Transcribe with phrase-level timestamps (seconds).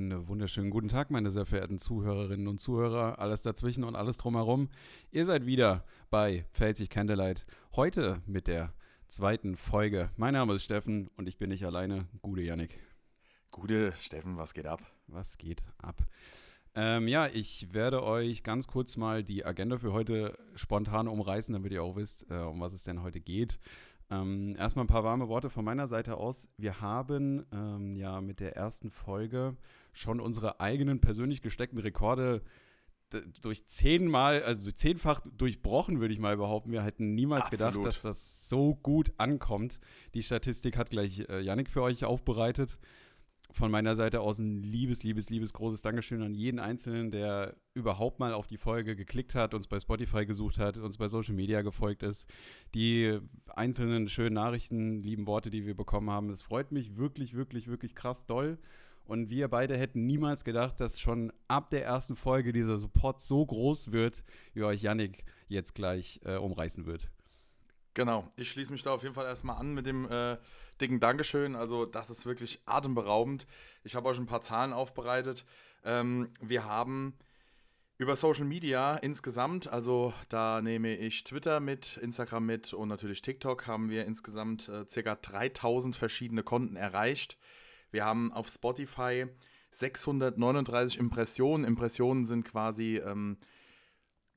[0.00, 4.70] Einen wunderschönen guten Tag, meine sehr verehrten Zuhörerinnen und Zuhörer, alles dazwischen und alles drumherum.
[5.10, 7.44] Ihr seid wieder bei Felsig Candlelight.
[7.76, 8.72] Heute mit der
[9.08, 10.08] zweiten Folge.
[10.16, 12.08] Mein Name ist Steffen und ich bin nicht alleine.
[12.22, 12.78] Gute Yannick.
[13.50, 14.80] Gute Steffen, was geht ab?
[15.06, 16.02] Was geht ab?
[16.74, 21.72] Ähm, ja, ich werde euch ganz kurz mal die Agenda für heute spontan umreißen, damit
[21.72, 23.58] ihr auch wisst, äh, um was es denn heute geht.
[24.10, 26.48] Ähm, erstmal ein paar warme Worte von meiner Seite aus.
[26.56, 29.56] Wir haben ähm, ja mit der ersten Folge
[29.92, 32.42] schon unsere eigenen persönlich gesteckten Rekorde
[33.42, 36.70] durch zehnmal, also zehnfach durchbrochen, würde ich mal behaupten.
[36.70, 37.72] Wir hätten niemals Absolut.
[37.72, 39.80] gedacht, dass das so gut ankommt.
[40.14, 42.78] Die Statistik hat gleich äh, Yannick für euch aufbereitet
[43.52, 48.20] von meiner Seite aus ein liebes, liebes, liebes großes Dankeschön an jeden Einzelnen, der überhaupt
[48.20, 51.62] mal auf die Folge geklickt hat, uns bei Spotify gesucht hat, uns bei Social Media
[51.62, 52.26] gefolgt ist.
[52.74, 57.68] Die einzelnen schönen Nachrichten, lieben Worte, die wir bekommen haben, das freut mich wirklich, wirklich,
[57.68, 58.58] wirklich krass doll.
[59.04, 63.44] Und wir beide hätten niemals gedacht, dass schon ab der ersten Folge dieser Support so
[63.44, 64.22] groß wird,
[64.54, 67.10] wie euch Yannick jetzt gleich äh, umreißen wird.
[67.94, 70.36] Genau, ich schließe mich da auf jeden Fall erstmal an mit dem äh,
[70.80, 71.56] dicken Dankeschön.
[71.56, 73.46] Also, das ist wirklich atemberaubend.
[73.82, 75.44] Ich habe euch ein paar Zahlen aufbereitet.
[75.84, 77.14] Ähm, wir haben
[77.98, 83.66] über Social Media insgesamt, also da nehme ich Twitter mit, Instagram mit und natürlich TikTok,
[83.66, 85.16] haben wir insgesamt äh, ca.
[85.16, 87.36] 3000 verschiedene Konten erreicht.
[87.90, 89.26] Wir haben auf Spotify
[89.72, 91.64] 639 Impressionen.
[91.66, 92.96] Impressionen sind quasi.
[92.96, 93.36] Ähm,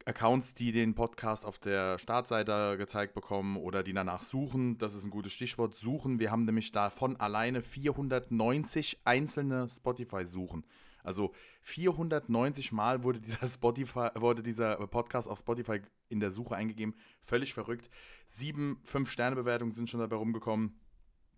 [0.06, 4.78] Accounts, die den Podcast auf der Startseite gezeigt bekommen oder die danach suchen.
[4.78, 5.76] Das ist ein gutes Stichwort.
[5.76, 6.20] Suchen.
[6.20, 10.66] Wir haben nämlich davon alleine 490 einzelne Spotify-Suchen.
[11.04, 16.96] Also 490 Mal wurde dieser, Spotify, wurde dieser Podcast auf Spotify in der Suche eingegeben.
[17.22, 17.90] Völlig verrückt.
[18.28, 20.80] Sieben 5-Sterne-Bewertungen sind schon dabei rumgekommen.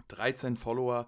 [0.08, 1.08] 13 Follower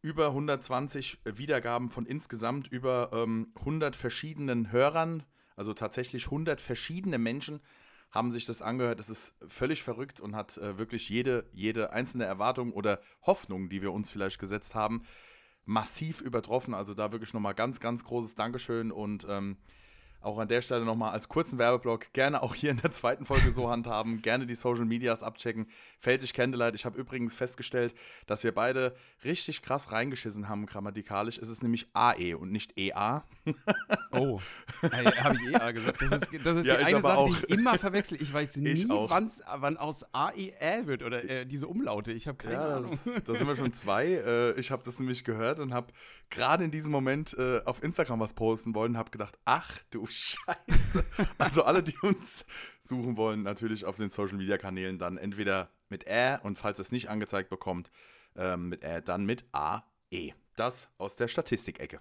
[0.00, 5.24] über 120 Wiedergaben von insgesamt über ähm, 100 verschiedenen Hörern.
[5.58, 7.60] Also tatsächlich 100 verschiedene Menschen
[8.12, 9.00] haben sich das angehört.
[9.00, 13.82] Das ist völlig verrückt und hat äh, wirklich jede, jede einzelne Erwartung oder Hoffnung, die
[13.82, 15.02] wir uns vielleicht gesetzt haben,
[15.64, 16.74] massiv übertroffen.
[16.74, 19.56] Also da wirklich nochmal ganz, ganz großes Dankeschön und ähm,
[20.20, 23.52] auch an der Stelle nochmal als kurzen Werbeblock gerne auch hier in der zweiten Folge
[23.52, 24.20] so handhaben.
[24.22, 25.68] gerne die Social Medias abchecken.
[26.00, 26.74] Felsig Candlelight.
[26.74, 27.94] Ich habe übrigens festgestellt,
[28.26, 31.38] dass wir beide richtig krass reingeschissen haben grammatikalisch.
[31.38, 33.24] Es ist nämlich AE und nicht EA.
[34.10, 34.40] oh,
[34.82, 36.02] habe ich EA gesagt.
[36.02, 37.28] Das ist, das ist ja, die eine Sache, auch.
[37.28, 38.20] die ich immer verwechsel.
[38.20, 42.12] Ich weiß nie, ich wann aus AEL wird oder äh, diese Umlaute.
[42.12, 42.98] Ich habe keine ja, Ahnung.
[43.24, 44.06] Da sind wir schon zwei.
[44.06, 45.92] Äh, ich habe das nämlich gehört und habe
[46.30, 50.07] gerade in diesem Moment äh, auf Instagram was posten wollen und habe gedacht, ach du
[50.10, 51.04] Scheiße.
[51.38, 52.46] also alle, die uns
[52.82, 56.92] suchen wollen, natürlich auf den Social Media Kanälen dann entweder mit Ä und falls es
[56.92, 57.90] nicht angezeigt bekommt,
[58.36, 60.32] ähm, mit Ä, dann mit AE.
[60.56, 62.00] Das aus der Statistikecke.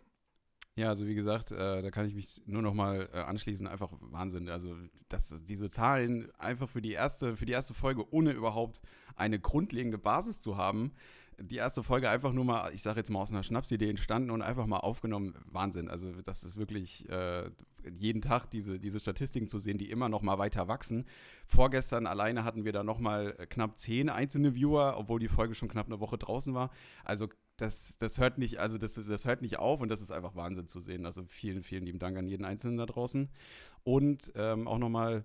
[0.78, 3.68] Ja, also wie gesagt, äh, da kann ich mich nur noch mal äh, anschließen.
[3.68, 4.48] Einfach Wahnsinn.
[4.48, 4.76] Also
[5.10, 8.80] dass diese Zahlen einfach für die erste, für die erste Folge, ohne überhaupt
[9.16, 10.92] eine grundlegende Basis zu haben,
[11.40, 14.42] die erste Folge einfach nur mal, ich sage jetzt mal aus einer Schnapsidee entstanden und
[14.42, 15.36] einfach mal aufgenommen.
[15.46, 15.88] Wahnsinn.
[15.88, 17.50] Also das ist wirklich äh,
[17.98, 21.06] jeden Tag diese, diese Statistiken zu sehen, die immer noch mal weiter wachsen.
[21.46, 25.70] Vorgestern alleine hatten wir da noch mal knapp zehn einzelne Viewer, obwohl die Folge schon
[25.70, 26.72] knapp eine Woche draußen war.
[27.04, 30.36] Also das, das hört nicht, also das, das hört nicht auf und das ist einfach
[30.36, 31.06] Wahnsinn zu sehen.
[31.06, 33.30] Also vielen, vielen lieben Dank an jeden Einzelnen da draußen.
[33.84, 35.24] Und ähm, auch nochmal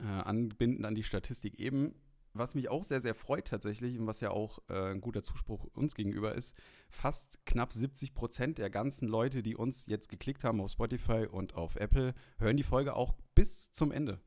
[0.00, 1.94] äh, anbinden an die Statistik eben
[2.38, 5.64] was mich auch sehr, sehr freut tatsächlich und was ja auch äh, ein guter Zuspruch
[5.74, 6.56] uns gegenüber ist,
[6.90, 11.54] fast knapp 70 Prozent der ganzen Leute, die uns jetzt geklickt haben auf Spotify und
[11.54, 14.20] auf Apple, hören die Folge auch bis zum Ende.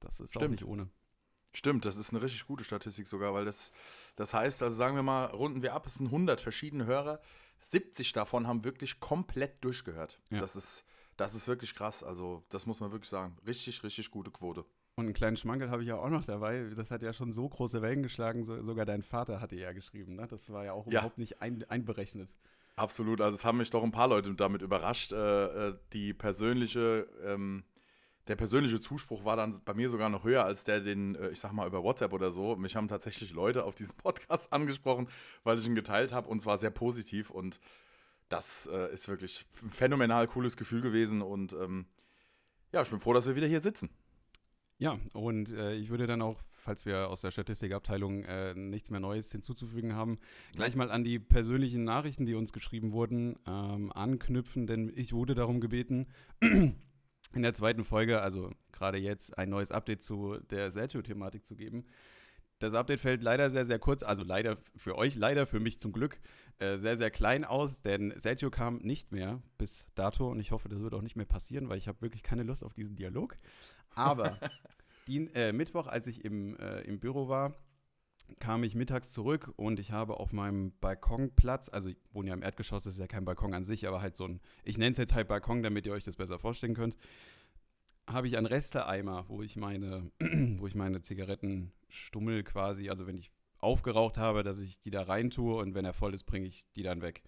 [0.00, 0.44] Das ist Stimmt.
[0.44, 0.90] auch nicht ohne.
[1.52, 3.72] Stimmt, das ist eine richtig gute Statistik sogar, weil das,
[4.14, 7.20] das heißt, also sagen wir mal, runden wir ab, es sind 100 verschiedene Hörer,
[7.62, 10.20] 70 davon haben wirklich komplett durchgehört.
[10.30, 10.40] Ja.
[10.40, 10.84] Das, ist,
[11.16, 13.38] das ist wirklich krass, also das muss man wirklich sagen.
[13.46, 14.66] Richtig, richtig gute Quote.
[14.98, 16.70] Und einen kleinen Schmankel habe ich ja auch noch dabei.
[16.74, 20.16] Das hat ja schon so große Wellen geschlagen, so, sogar dein Vater hatte ja geschrieben.
[20.16, 20.26] Ne?
[20.26, 20.92] Das war ja auch ja.
[20.92, 22.30] überhaupt nicht ein, einberechnet.
[22.76, 25.12] Absolut, also es haben mich doch ein paar Leute damit überrascht.
[25.12, 27.64] Äh, äh, die persönliche, ähm,
[28.26, 31.40] der persönliche Zuspruch war dann bei mir sogar noch höher als der, den, äh, ich
[31.40, 32.56] sag mal, über WhatsApp oder so.
[32.56, 35.10] Mich haben tatsächlich Leute auf diesen Podcast angesprochen,
[35.44, 37.60] weil ich ihn geteilt habe und zwar sehr positiv und
[38.30, 41.84] das äh, ist wirklich ein phänomenal cooles Gefühl gewesen und ähm,
[42.72, 43.90] ja, ich bin froh, dass wir wieder hier sitzen.
[44.78, 49.00] Ja, und äh, ich würde dann auch, falls wir aus der Statistikabteilung äh, nichts mehr
[49.00, 50.18] Neues hinzuzufügen haben,
[50.54, 55.34] gleich mal an die persönlichen Nachrichten, die uns geschrieben wurden, ähm, anknüpfen, denn ich wurde
[55.34, 56.08] darum gebeten,
[56.40, 61.86] in der zweiten Folge, also gerade jetzt, ein neues Update zu der Sergio-Thematik zu geben.
[62.58, 65.92] Das Update fällt leider sehr, sehr kurz, also leider für euch, leider für mich zum
[65.92, 66.18] Glück,
[66.58, 70.68] äh, sehr, sehr klein aus, denn Sergio kam nicht mehr bis dato und ich hoffe,
[70.68, 73.36] das wird auch nicht mehr passieren, weil ich habe wirklich keine Lust auf diesen Dialog.
[73.94, 74.38] Aber
[75.06, 77.54] die, äh, Mittwoch, als ich im, äh, im Büro war,
[78.40, 82.42] kam ich mittags zurück und ich habe auf meinem Balkonplatz, also ich wohne ja im
[82.42, 84.98] Erdgeschoss, das ist ja kein Balkon an sich, aber halt so ein, ich nenne es
[84.98, 86.96] jetzt halt Balkon, damit ihr euch das besser vorstellen könnt,
[88.08, 90.10] habe ich einen Resteeimer, wo ich meine,
[90.58, 95.30] wo ich meine Zigarettenstummel quasi, also wenn ich aufgeraucht habe, dass ich die da rein
[95.30, 97.22] tue und wenn er voll ist, bringe ich die dann weg.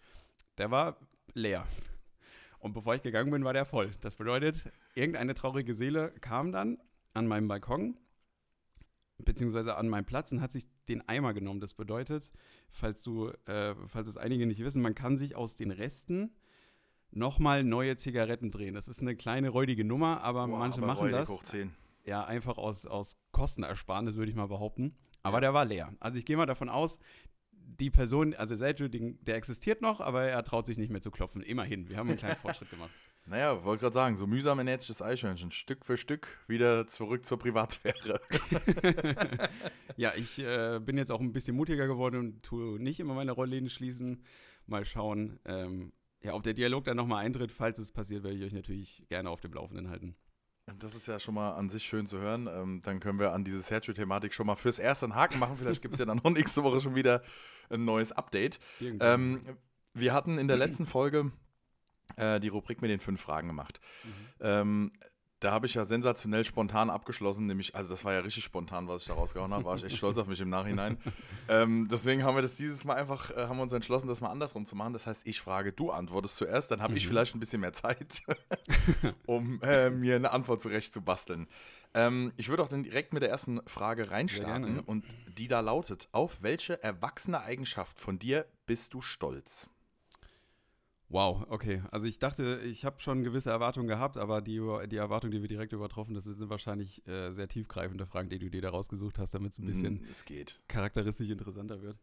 [0.59, 0.99] Der war
[1.35, 1.67] leer.
[2.59, 3.93] Und bevor ich gegangen bin, war der voll.
[4.01, 6.79] Das bedeutet, irgendeine traurige Seele kam dann
[7.15, 7.97] an meinem Balkon,
[9.19, 11.61] beziehungsweise an meinem Platz und hat sich den Eimer genommen.
[11.61, 12.31] Das bedeutet,
[12.71, 16.35] falls du, äh, falls es einige nicht wissen, man kann sich aus den Resten
[17.10, 18.75] nochmal neue Zigaretten drehen.
[18.75, 21.28] Das ist eine kleine räudige Nummer, aber Boah, manche aber machen das.
[21.28, 21.75] Hoch 10.
[22.05, 24.96] Ja, einfach aus, aus Kostenersparnis, würde ich mal behaupten.
[25.22, 25.40] Aber ja.
[25.43, 25.93] der war leer.
[26.00, 26.99] Also ich gehe mal davon aus,
[27.52, 31.43] die Person, also Sergio, der existiert noch, aber er traut sich nicht mehr zu klopfen.
[31.43, 32.90] Immerhin, wir haben einen kleinen Fortschritt gemacht.
[33.26, 35.50] Naja, wollte gerade sagen, so mühsam ernährt sich das Eichhörnchen.
[35.50, 38.20] Stück für Stück wieder zurück zur Privatsphäre.
[39.96, 43.32] ja, ich äh, bin jetzt auch ein bisschen mutiger geworden und tue nicht immer meine
[43.32, 44.25] Rollläden schließen.
[44.66, 45.93] Mal schauen, ähm,
[46.23, 47.53] ja, ob der Dialog dann nochmal eintritt.
[47.53, 50.17] Falls es passiert, werde ich euch natürlich gerne auf dem Laufenden halten.
[50.81, 52.49] Das ist ja schon mal an sich schön zu hören.
[52.50, 55.56] Ähm, dann können wir an diese Sergio-Thematik schon mal fürs Erste einen Haken machen.
[55.56, 57.23] Vielleicht gibt es ja dann noch nächste Woche schon wieder
[57.70, 58.59] ein neues Update.
[58.81, 59.56] Ähm,
[59.94, 61.32] wir hatten in der letzten Folge
[62.17, 63.81] äh, die Rubrik mit den fünf Fragen gemacht.
[64.05, 64.11] Mhm.
[64.41, 64.93] Ähm,
[65.40, 69.02] da habe ich ja sensationell spontan abgeschlossen, nämlich, also das war ja richtig spontan, was
[69.02, 70.99] ich da rausgehauen habe, war ich echt stolz auf mich im Nachhinein.
[71.49, 74.31] ähm, deswegen haben wir das dieses Mal einfach, äh, haben wir uns entschlossen, das mal
[74.31, 74.93] andersrum zu machen.
[74.93, 76.96] Das heißt, ich frage, du antwortest zuerst, dann habe mhm.
[76.96, 78.23] ich vielleicht ein bisschen mehr Zeit,
[79.26, 81.46] um äh, mir eine Antwort zurecht zu basteln.
[81.94, 85.05] Ähm, ich würde auch dann direkt mit der ersten Frage reinstarten und
[85.38, 89.69] die da lautet, auf welche erwachsene Eigenschaft von dir bist du stolz?
[91.10, 91.82] Wow, okay.
[91.90, 95.49] Also ich dachte, ich habe schon gewisse Erwartungen gehabt, aber die, die Erwartungen, die wir
[95.49, 99.32] direkt übertroffen, das sind wahrscheinlich äh, sehr tiefgreifende Fragen, die du dir da rausgesucht hast,
[99.32, 101.99] damit es ein mm, bisschen mm, charakteristisch interessanter wird.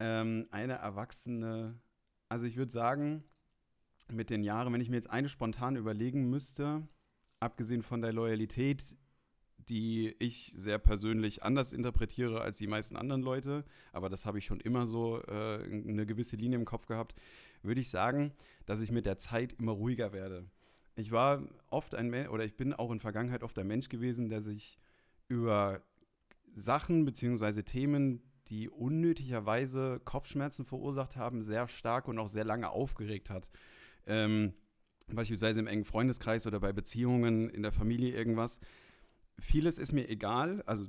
[0.00, 1.78] Ähm, eine Erwachsene,
[2.30, 3.22] also ich würde sagen,
[4.10, 6.88] mit den Jahren, wenn ich mir jetzt eine spontan überlegen müsste,
[7.40, 8.96] abgesehen von der Loyalität,
[9.68, 14.46] die ich sehr persönlich anders interpretiere als die meisten anderen Leute, aber das habe ich
[14.46, 17.14] schon immer so äh, eine gewisse Linie im Kopf gehabt,
[17.62, 18.32] würde ich sagen,
[18.66, 20.48] dass ich mit der Zeit immer ruhiger werde.
[20.96, 24.28] Ich war oft ein Mensch, oder ich bin auch in Vergangenheit oft ein Mensch gewesen,
[24.28, 24.78] der sich
[25.28, 25.80] über
[26.54, 27.62] Sachen bzw.
[27.62, 33.50] Themen, die unnötigerweise Kopfschmerzen verursacht haben, sehr stark und auch sehr lange aufgeregt hat.
[34.06, 34.54] Ähm,
[35.08, 38.60] beispielsweise im engen Freundeskreis oder bei Beziehungen in der Familie irgendwas.
[39.38, 40.86] Vieles ist mir egal, also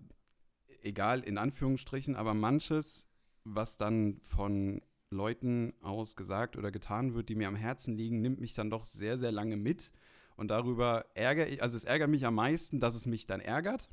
[0.82, 3.08] egal in Anführungsstrichen, aber manches,
[3.44, 8.40] was dann von Leuten aus gesagt oder getan wird, die mir am Herzen liegen, nimmt
[8.40, 9.92] mich dann doch sehr, sehr lange mit.
[10.36, 13.90] Und darüber ärgere ich, also es ärgert mich am meisten, dass es mich dann ärgert.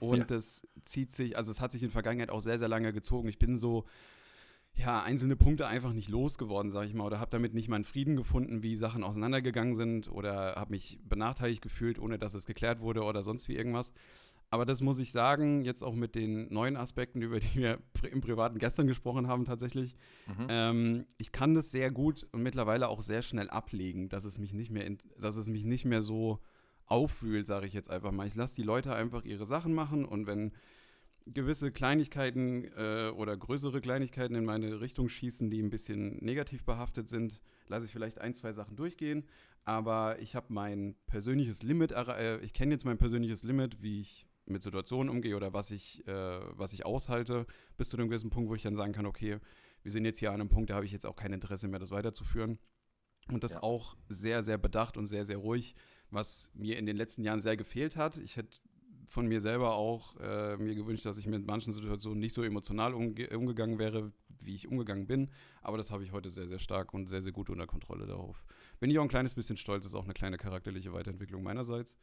[0.00, 0.24] Und ja.
[0.24, 3.28] das zieht sich, also es hat sich in der Vergangenheit auch sehr, sehr lange gezogen.
[3.28, 3.84] Ich bin so,
[4.74, 8.16] ja, einzelne Punkte einfach nicht losgeworden, sage ich mal, oder habe damit nicht meinen Frieden
[8.16, 13.04] gefunden, wie Sachen auseinandergegangen sind oder habe mich benachteiligt gefühlt, ohne dass es geklärt wurde
[13.04, 13.92] oder sonst wie irgendwas.
[14.54, 18.20] Aber das muss ich sagen, jetzt auch mit den neuen Aspekten, über die wir im
[18.20, 19.96] Privaten gestern gesprochen haben, tatsächlich.
[20.28, 20.46] Mhm.
[20.48, 24.52] Ähm, ich kann das sehr gut und mittlerweile auch sehr schnell ablegen, dass es mich
[24.52, 26.38] nicht mehr, dass es mich nicht mehr so
[26.86, 28.28] aufwühlt, sage ich jetzt einfach mal.
[28.28, 30.52] Ich lasse die Leute einfach ihre Sachen machen und wenn
[31.26, 37.08] gewisse Kleinigkeiten äh, oder größere Kleinigkeiten in meine Richtung schießen, die ein bisschen negativ behaftet
[37.08, 39.24] sind, lasse ich vielleicht ein, zwei Sachen durchgehen.
[39.64, 44.28] Aber ich habe mein persönliches Limit, äh, ich kenne jetzt mein persönliches Limit, wie ich
[44.46, 47.46] mit Situationen umgehe oder was ich, äh, was ich aushalte,
[47.76, 49.38] bis zu einem gewissen Punkt, wo ich dann sagen kann, okay,
[49.82, 51.78] wir sind jetzt hier an einem Punkt, da habe ich jetzt auch kein Interesse mehr,
[51.78, 52.58] das weiterzuführen.
[53.30, 53.62] Und das ja.
[53.62, 55.74] auch sehr, sehr bedacht und sehr, sehr ruhig,
[56.10, 58.18] was mir in den letzten Jahren sehr gefehlt hat.
[58.18, 58.58] Ich hätte
[59.06, 62.94] von mir selber auch äh, mir gewünscht, dass ich mit manchen Situationen nicht so emotional
[62.94, 65.30] umge umgegangen wäre, wie ich umgegangen bin.
[65.62, 68.44] Aber das habe ich heute sehr, sehr stark und sehr, sehr gut unter Kontrolle darauf.
[68.80, 71.98] Bin ich auch ein kleines bisschen stolz, ist auch eine kleine charakterliche Weiterentwicklung meinerseits.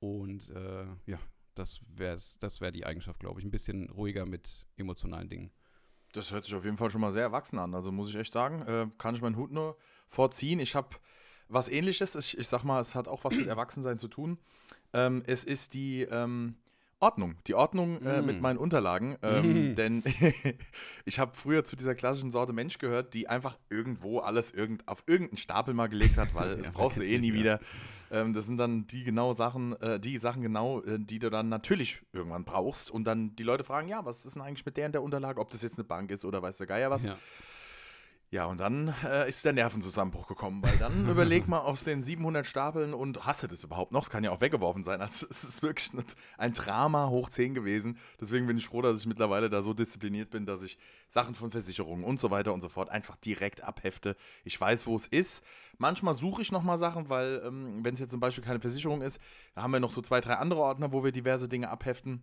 [0.00, 1.18] Und äh, ja,
[1.58, 3.46] das wäre das wär die Eigenschaft, glaube ich.
[3.46, 5.50] Ein bisschen ruhiger mit emotionalen Dingen.
[6.12, 7.74] Das hört sich auf jeden Fall schon mal sehr erwachsen an.
[7.74, 9.76] Also muss ich echt sagen, äh, kann ich meinen Hut nur
[10.08, 10.60] vorziehen.
[10.60, 10.96] Ich habe
[11.48, 12.14] was ähnliches.
[12.14, 14.38] Ich, ich sag mal, es hat auch was mit Erwachsensein zu tun.
[14.92, 16.56] Ähm, es ist die ähm,
[17.00, 17.36] Ordnung.
[17.46, 18.26] Die Ordnung äh, Mm.
[18.26, 19.16] mit meinen Unterlagen.
[19.22, 19.74] Ähm, Mm.
[19.76, 20.02] Denn
[21.04, 25.02] ich habe früher zu dieser klassischen Sorte Mensch gehört, die einfach irgendwo alles irgend, auf
[25.06, 27.60] irgendeinen Stapel mal gelegt hat, weil das Ja, brauchst du eh nie nicht, wieder.
[28.10, 31.48] Ähm, das sind dann die genau Sachen, äh, die Sachen genau, äh, die du dann
[31.48, 32.90] natürlich irgendwann brauchst.
[32.90, 35.40] Und dann die Leute fragen, ja, was ist denn eigentlich mit der in der Unterlage,
[35.40, 37.04] ob das jetzt eine Bank ist oder weiß der Geier was.
[37.04, 37.16] Ja.
[38.30, 42.46] Ja, und dann äh, ist der Nervenzusammenbruch gekommen, weil dann überleg mal aus den 700
[42.46, 44.02] Stapeln und hast du das überhaupt noch?
[44.02, 45.00] Es kann ja auch weggeworfen sein.
[45.00, 46.04] Also es ist wirklich ein,
[46.36, 47.96] ein Drama hoch 10 gewesen.
[48.20, 50.76] Deswegen bin ich froh, dass ich mittlerweile da so diszipliniert bin, dass ich
[51.08, 54.14] Sachen von Versicherungen und so weiter und so fort einfach direkt abhefte.
[54.44, 55.42] Ich weiß, wo es ist.
[55.78, 59.20] Manchmal suche ich nochmal Sachen, weil ähm, wenn es jetzt zum Beispiel keine Versicherung ist,
[59.54, 62.22] da haben wir noch so zwei, drei andere Ordner, wo wir diverse Dinge abheften.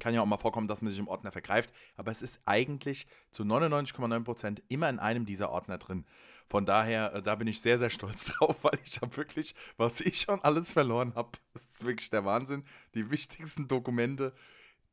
[0.00, 3.06] Kann ja auch mal vorkommen, dass man sich im Ordner vergreift, aber es ist eigentlich
[3.30, 6.04] zu 99,9% immer in einem dieser Ordner drin.
[6.48, 10.00] Von daher, äh, da bin ich sehr, sehr stolz drauf, weil ich habe wirklich, was
[10.00, 12.64] ich schon alles verloren habe, das ist wirklich der Wahnsinn.
[12.94, 14.32] Die wichtigsten Dokumente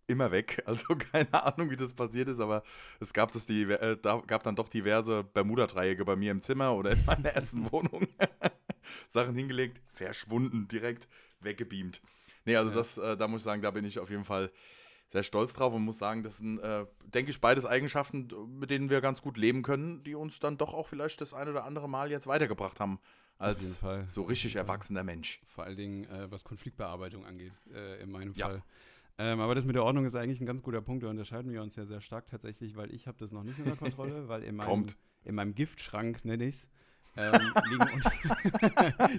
[0.08, 0.64] immer weg.
[0.68, 2.64] Also keine Ahnung, wie das passiert ist, aber
[3.00, 6.74] es gab, das die, äh, da gab dann doch diverse Bermuda-Dreiecke bei mir im Zimmer
[6.74, 8.08] oder in meiner ersten Wohnung.
[9.10, 11.08] Sachen hingelegt, verschwunden, direkt
[11.42, 12.02] weggebeamt.
[12.46, 12.78] Nee, also Ja.
[12.78, 14.52] das, äh, da muss ich sagen, da bin ich auf jeden Fall
[15.14, 18.28] sehr stolz drauf und muss sagen, das sind, äh, denke ich, beides Eigenschaften,
[18.60, 21.48] mit denen wir ganz gut leben können, die uns dann doch auch vielleicht das ein
[21.48, 23.00] oder andere Mal jetzt weitergebracht haben
[23.38, 25.40] als so richtig erwachsener Mensch.
[25.46, 28.48] Vor allen Dingen, äh, was Konfliktbearbeitung angeht, äh, in meinem Ja.
[28.48, 28.64] Fall.
[29.20, 31.04] Ähm, aber das mit der Ordnung ist eigentlich ein ganz guter Punkt.
[31.04, 33.76] Da unterscheiden wir uns ja sehr stark tatsächlich, weil ich habe das noch nicht unter
[33.76, 34.98] Kontrolle, weil in meinem, Kommt.
[35.24, 36.70] in meinem Giftschrank, nenne ich es,
[37.18, 38.02] ähm, liegen, un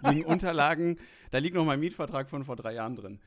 [0.11, 0.99] liegen Unterlagen,
[1.31, 3.21] da liegt noch mein Mietvertrag von vor drei Jahren drin.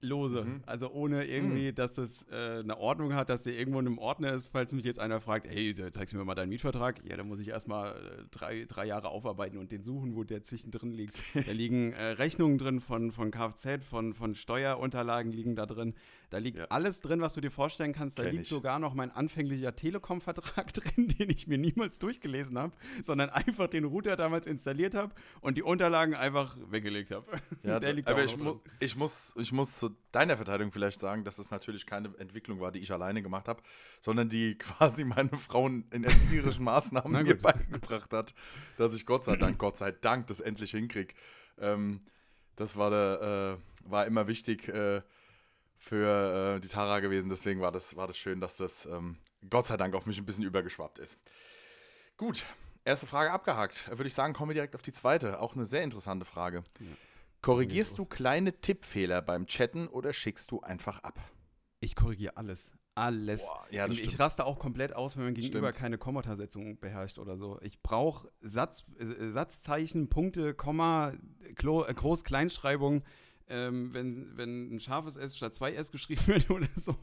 [0.00, 0.44] Lose.
[0.44, 0.62] Mhm.
[0.66, 4.32] Also ohne irgendwie, dass es äh, eine Ordnung hat, dass der irgendwo in einem Ordner
[4.32, 7.00] ist, falls mich jetzt einer fragt, hey, zeigst du mir mal deinen Mietvertrag?
[7.08, 10.42] Ja, dann muss ich erstmal äh, drei, drei Jahre aufarbeiten und den suchen, wo der
[10.42, 11.20] zwischendrin liegt.
[11.48, 15.94] Da liegen äh, Rechnungen drin von, von Kfz, von, von Steuerunterlagen liegen da drin.
[16.30, 16.66] Da liegt Ja.
[16.68, 18.18] alles drin, was du dir vorstellen kannst.
[18.18, 18.48] Da Kenn liegt ich.
[18.50, 23.84] sogar noch mein anfänglicher Telekom-Vertrag drin, den ich mir niemals durchgelesen habe, sondern einfach den
[23.84, 27.26] Router damals installiert habe und die Unterlagen einfach weggelegt habe.
[27.62, 30.70] Ja, Der liegt aber auch ich, noch mu ich, muss, ich muss zu deiner Verteidigung
[30.72, 33.62] vielleicht sagen, dass es natürlich keine Entwicklung war, die ich alleine gemacht habe,
[34.00, 38.34] sondern die quasi meine Frau in erzieherischen Maßnahmen Na mir beigebracht hat,
[38.76, 41.14] dass ich Gott sei Dank, Gott sei Dank das endlich hinkriege.
[41.58, 42.00] Ähm,
[42.56, 45.00] das war, der, äh, war immer wichtig äh,
[45.78, 49.16] für äh, die Tara gewesen, deswegen war das, war das schön, dass das ähm,
[49.48, 51.20] Gott sei Dank auf mich ein bisschen übergeschwappt ist.
[52.16, 52.44] Gut,
[52.84, 53.88] erste Frage abgehakt.
[53.88, 55.40] Würde ich sagen, kommen wir direkt auf die zweite.
[55.40, 56.64] Auch eine sehr interessante Frage.
[56.80, 56.86] Ja.
[57.40, 61.20] Korrigierst du kleine Tippfehler beim Chatten oder schickst du einfach ab?
[61.80, 62.72] Ich korrigiere alles.
[62.96, 63.42] Alles.
[63.42, 64.18] Boah, ja, ich stimmt.
[64.18, 65.80] raste auch komplett aus, wenn mein Gegenüber Stimmt.
[65.80, 67.60] keine Kommatasetzung beherrscht oder so.
[67.62, 71.12] Ich brauche Satz, äh, Satzzeichen, Punkte, Komma,
[71.54, 73.04] Klo, äh, Groß-Kleinschreibung.
[73.50, 76.96] Ähm, wenn, wenn ein scharfes S statt zwei S geschrieben wird oder so.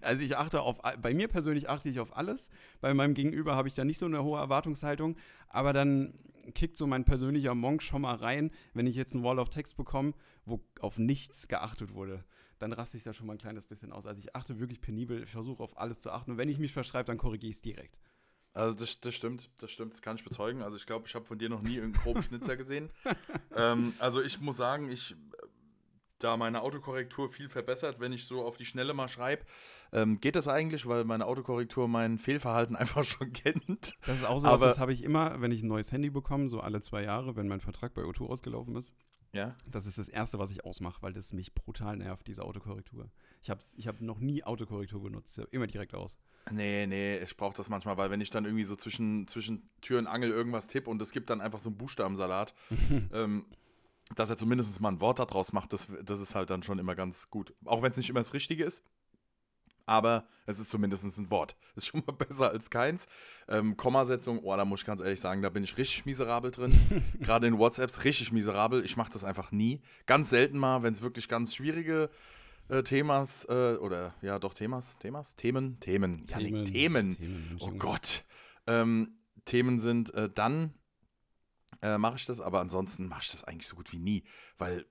[0.00, 2.50] Also ich achte auf, bei mir persönlich achte ich auf alles.
[2.80, 5.16] Bei meinem Gegenüber habe ich da nicht so eine hohe Erwartungshaltung.
[5.48, 6.14] Aber dann
[6.54, 9.76] kickt so mein persönlicher Monk schon mal rein, wenn ich jetzt ein Wall of Text
[9.76, 10.14] bekomme,
[10.44, 12.24] wo auf nichts geachtet wurde
[12.60, 14.06] dann raste ich da schon mal ein kleines bisschen aus.
[14.06, 16.32] Also ich achte wirklich penibel, ich versuche auf alles zu achten.
[16.32, 17.98] Und wenn ich mich verschreibe, dann korrigiere ich es direkt.
[18.52, 20.62] Also das, das stimmt, das stimmt, das kann ich bezeugen.
[20.62, 22.90] Also ich glaube, ich habe von dir noch nie einen groben Schnitzer gesehen.
[23.56, 25.14] ähm, also ich muss sagen, ich,
[26.20, 29.44] da meine Autokorrektur viel verbessert, wenn ich so auf die Schnelle mal schreibe,
[29.92, 33.94] ähm, geht das eigentlich, weil meine Autokorrektur mein Fehlverhalten einfach schon kennt.
[34.06, 36.60] Das ist auch so, das habe ich immer, wenn ich ein neues Handy bekomme, so
[36.60, 38.94] alle zwei Jahre, wenn mein Vertrag bei O2 ausgelaufen ist.
[39.32, 43.10] Ja, Das ist das Erste, was ich ausmache, weil das mich brutal nervt, diese Autokorrektur.
[43.42, 46.16] Ich habe ich hab noch nie Autokorrektur hab immer direkt aus.
[46.50, 49.98] Nee, nee, ich brauche das manchmal, weil wenn ich dann irgendwie so zwischen, zwischen Tür
[50.00, 52.54] und Angel irgendwas tippe und es gibt dann einfach so einen Buchstabensalat,
[53.12, 53.44] ähm,
[54.14, 56.94] dass er zumindest mal ein Wort daraus macht, das, das ist halt dann schon immer
[56.94, 57.54] ganz gut.
[57.64, 58.84] Auch wenn es nicht immer das Richtige ist.
[59.86, 61.56] Aber es ist zumindest ein Wort.
[61.74, 63.06] Ist schon mal besser als keins.
[63.48, 66.78] Ähm, Kommasetzung, oh, da muss ich ganz ehrlich sagen, da bin ich richtig miserabel drin.
[67.20, 68.84] Gerade in WhatsApps richtig miserabel.
[68.84, 69.80] Ich mache das einfach nie.
[70.06, 72.08] Ganz selten mal, wenn es wirklich ganz schwierige
[72.68, 77.16] äh, Themas äh, oder ja doch Themas, Themas, Themen, Themen, Janik, Themen.
[77.16, 77.72] Themen Mensch, Oh.
[77.76, 78.24] Gott.
[78.68, 80.74] Ähm, Themen sind, äh, dann
[81.82, 84.24] äh, mache ich das, aber ansonsten mache ich das eigentlich so gut wie nie.
[84.58, 84.86] Weil,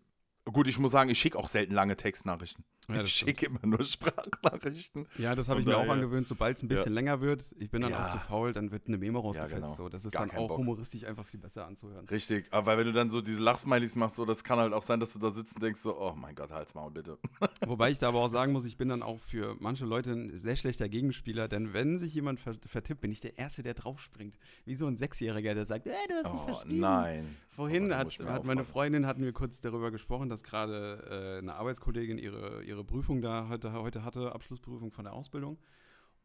[0.45, 2.63] gut, ich muss sagen, ich schicke auch selten lange Textnachrichten.
[2.95, 5.07] Ja, das ich schicke immer nur Sprachnachrichten.
[5.17, 7.53] Ja, das habe ich mir auch daher- angewöhnt, sobald es ein bisschen länger wird.
[7.57, 8.05] Ich bin dann Ja.
[8.05, 9.55] auch zu faul, dann wird eine Memo rausgefetzt.
[9.55, 9.67] genau.
[9.75, 9.89] so.
[9.89, 10.57] Das ist Gar dann auch Bock.
[10.59, 12.07] humoristisch einfach viel besser anzuhören.
[12.09, 14.83] Richtig, aber weil wenn du dann so diese Lachsmilies machst, so, das kann halt auch
[14.83, 17.17] sein, dass du da sitzt und denkst so, oh mein Gott, halt's Maul bitte.
[17.65, 20.37] Wobei ich da aber auch sagen muss, ich bin dann auch für manche Leute ein
[20.37, 24.37] sehr schlechter Gegenspieler, denn wenn sich jemand ver vertippt, bin ich der Erste, der draufspringt.
[24.65, 26.79] Wie so ein Sechsjähriger, der sagt, äh, du hast Oh verschrieben.
[26.79, 27.35] nein.
[27.47, 32.17] vorhin hat, hat meine Freundin, hatten wir kurz darüber gesprochen, dass gerade äh, eine Arbeitskollegin
[32.17, 35.57] ihre, ihre Prüfung da heute, heute hatte, Abschlussprüfung von der Ausbildung.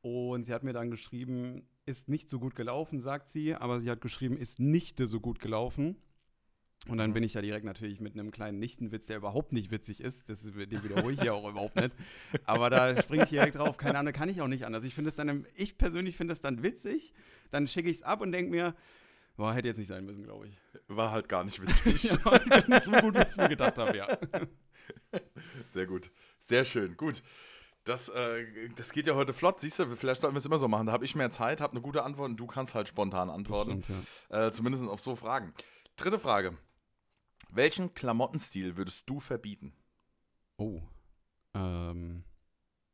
[0.03, 3.91] Und sie hat mir dann geschrieben, ist nicht so gut gelaufen, sagt sie, aber sie
[3.91, 5.97] hat geschrieben, ist nicht so gut gelaufen.
[6.89, 7.15] Und dann mhm.
[7.15, 10.29] bin ich da direkt natürlich mit einem kleinen Nichtenwitz, der überhaupt nicht witzig ist.
[10.29, 11.95] Das, den wiederhole ich hier auch überhaupt nicht.
[12.45, 13.79] Aber da springe ich direkt drauf.
[13.79, 14.85] Keine Ahnung, kann ich auch nicht anders.
[14.85, 17.15] Ich finde es dann, ich persönlich finde es dann witzig.
[17.51, 18.75] Dann schicke ich es ab und denke mir,
[19.37, 20.59] boah, hätte jetzt nicht sein müssen, glaube ich.
[20.89, 22.03] War halt gar nicht witzig.
[22.69, 24.19] ja, so gut, wie ich es mir gedacht habe, ja.
[25.73, 26.11] Sehr gut.
[26.45, 26.97] Sehr schön.
[26.97, 27.23] Gut.
[27.85, 28.47] Das, äh,
[28.77, 30.87] das geht ja heute flott, siehst du, vielleicht sollten wir es immer so machen.
[30.87, 33.83] Da habe ich mehr Zeit, habe eine gute Antwort und du kannst halt spontan antworten.
[33.83, 34.47] Stimmt, ja.
[34.47, 35.53] äh, zumindest auf so Fragen.
[35.97, 36.57] Dritte Frage.
[37.51, 39.75] Welchen Klamottenstil würdest du verbieten?
[40.57, 40.81] Oh.
[41.55, 42.25] Ähm,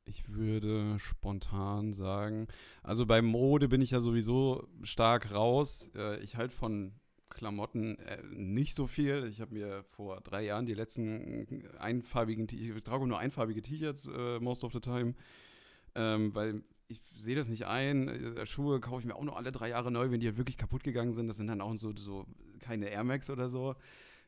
[0.05, 2.49] ich würde spontan sagen,
[2.83, 5.89] also bei Mode bin ich ja sowieso stark raus.
[5.95, 7.00] Äh, ich halte von
[7.31, 9.27] Klamotten äh, nicht so viel.
[9.31, 14.41] Ich habe mir vor drei Jahren die letzten einfarbigen, ich trage nur einfarbige T-Shirts äh,
[14.41, 15.15] most of the time,
[15.95, 18.37] ähm, weil ich sehe das nicht ein.
[18.37, 20.59] Äh, Schuhe kaufe ich mir auch nur alle drei Jahre neu, wenn die halt wirklich
[20.59, 21.29] kaputt gegangen sind.
[21.29, 22.27] Das sind dann auch so, so
[22.59, 23.77] keine Air Max oder so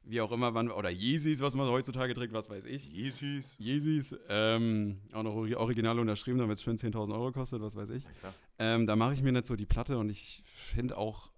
[0.04, 2.92] wie auch immer, wann, oder Yeezys, was man heutzutage trägt, was weiß ich.
[2.92, 3.56] Yeezys.
[3.58, 8.04] Yeezys, ähm, auch noch original unterschrieben, damit es schön 10.000 Euro kostet, was weiß ich.
[8.58, 11.30] Ähm, da mache ich mir nicht so die Platte und ich finde auch,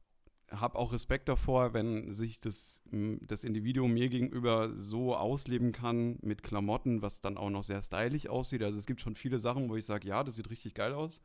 [0.60, 6.42] habe auch Respekt davor, wenn sich das, das Individuum mir gegenüber so ausleben kann mit
[6.42, 8.62] Klamotten, was dann auch noch sehr stylisch aussieht.
[8.62, 11.20] Also es gibt schon viele Sachen, wo ich sage, ja, das sieht richtig geil aus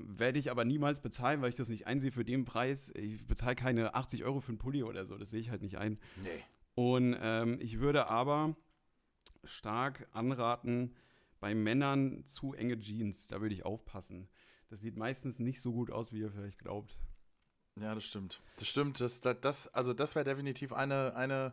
[0.00, 2.92] werde ich aber niemals bezahlen, weil ich das nicht einsehe für den Preis.
[2.94, 5.76] Ich bezahle keine 80 Euro für einen Pulli oder so, das sehe ich halt nicht
[5.76, 5.98] ein.
[6.22, 6.44] Nee.
[6.74, 8.56] Und ähm, ich würde aber
[9.44, 10.94] stark anraten,
[11.40, 14.28] bei Männern zu enge Jeans, da würde ich aufpassen.
[14.68, 16.98] Das sieht meistens nicht so gut aus, wie ihr vielleicht glaubt.
[17.80, 18.40] Ja, das stimmt.
[18.58, 19.00] Das stimmt.
[19.00, 21.52] Das, das, also das wäre definitiv eine, eine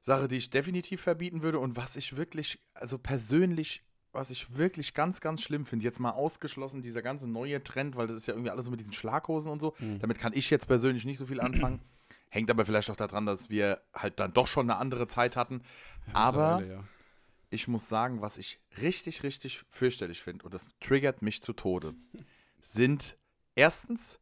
[0.00, 3.82] Sache, die ich definitiv verbieten würde und was ich wirklich, also persönlich
[4.12, 8.06] was ich wirklich ganz, ganz schlimm finde, jetzt mal ausgeschlossen, dieser ganze neue Trend, weil
[8.06, 9.74] das ist ja irgendwie alles so mit diesen Schlaghosen und so.
[9.78, 10.00] Mhm.
[10.00, 11.80] Damit kann ich jetzt persönlich nicht so viel anfangen.
[12.30, 15.62] Hängt aber vielleicht auch daran, dass wir halt dann doch schon eine andere Zeit hatten.
[16.08, 16.84] Ja, aber ja.
[17.50, 21.94] ich muss sagen, was ich richtig, richtig fürchterlich finde, und das triggert mich zu Tode,
[22.60, 23.16] sind
[23.54, 24.20] erstens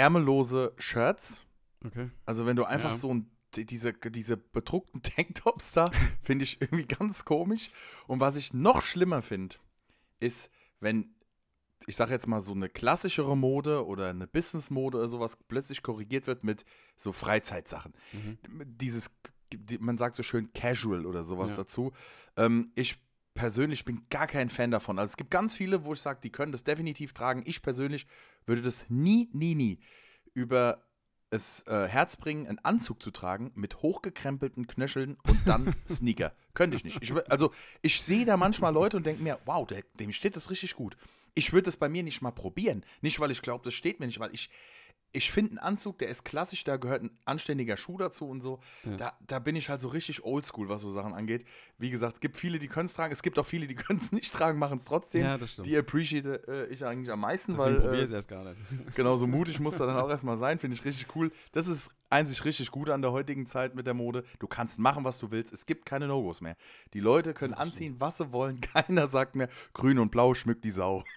[0.00, 1.44] ärmellose Shirts.
[1.84, 2.10] Okay.
[2.24, 2.96] Also wenn du einfach ja.
[2.96, 5.90] so ein diese, diese bedruckten Tanktops da
[6.22, 7.70] finde ich irgendwie ganz komisch.
[8.06, 9.56] Und was ich noch schlimmer finde,
[10.20, 11.14] ist, wenn,
[11.86, 16.26] ich sage jetzt mal, so eine klassischere Mode oder eine Business-Mode oder sowas plötzlich korrigiert
[16.28, 16.64] wird mit
[16.96, 17.92] so Freizeitsachen.
[18.12, 18.38] Mhm.
[18.64, 19.10] Dieses,
[19.80, 21.56] man sagt so schön casual oder sowas ja.
[21.58, 21.92] dazu.
[22.36, 22.98] Ähm, ich
[23.40, 24.98] persönlich bin gar kein Fan davon.
[24.98, 27.42] Also es gibt ganz viele, wo ich sage, die können das definitiv tragen.
[27.46, 28.06] Ich persönlich
[28.44, 29.78] würde das nie, nie, nie
[30.34, 30.84] über
[31.30, 36.34] es äh, Herz bringen, einen Anzug zu tragen mit hochgekrempelten Knöcheln und dann Sneaker.
[36.52, 37.02] Könnte ich nicht.
[37.02, 37.50] Ich, also,
[37.80, 40.98] ich sehe da manchmal Leute und denke mir, wow, der, dem steht das richtig gut.
[41.34, 42.84] Ich würde das bei mir nicht mal probieren.
[43.00, 44.50] Nicht, weil ich glaube, das steht mir nicht, weil ich,
[45.12, 48.60] ich finde einen Anzug, der ist klassisch, da gehört ein anständiger Schuh dazu und so.
[48.84, 48.96] Ja.
[48.96, 51.44] Da, da bin ich halt so richtig oldschool, was so Sachen angeht.
[51.78, 54.00] Wie gesagt, es gibt viele, die können es tragen, es gibt auch viele, die können
[54.00, 55.22] es nicht tragen, machen es trotzdem.
[55.22, 55.66] Ja, das stimmt.
[55.66, 57.80] Die appreciate äh, ich eigentlich am meisten, Deswegen weil.
[57.80, 58.60] Probier es äh, erst gar nicht.
[58.94, 61.32] Genau, so mutig muss er dann auch erstmal sein, finde ich richtig cool.
[61.52, 64.24] Das ist einzig richtig gut an der heutigen Zeit mit der Mode.
[64.38, 65.52] Du kannst machen, was du willst.
[65.52, 66.56] Es gibt keine No-Gos mehr.
[66.92, 68.60] Die Leute können anziehen, was sie wollen.
[68.72, 71.04] Keiner sagt mehr, grün und blau schmückt die Sau.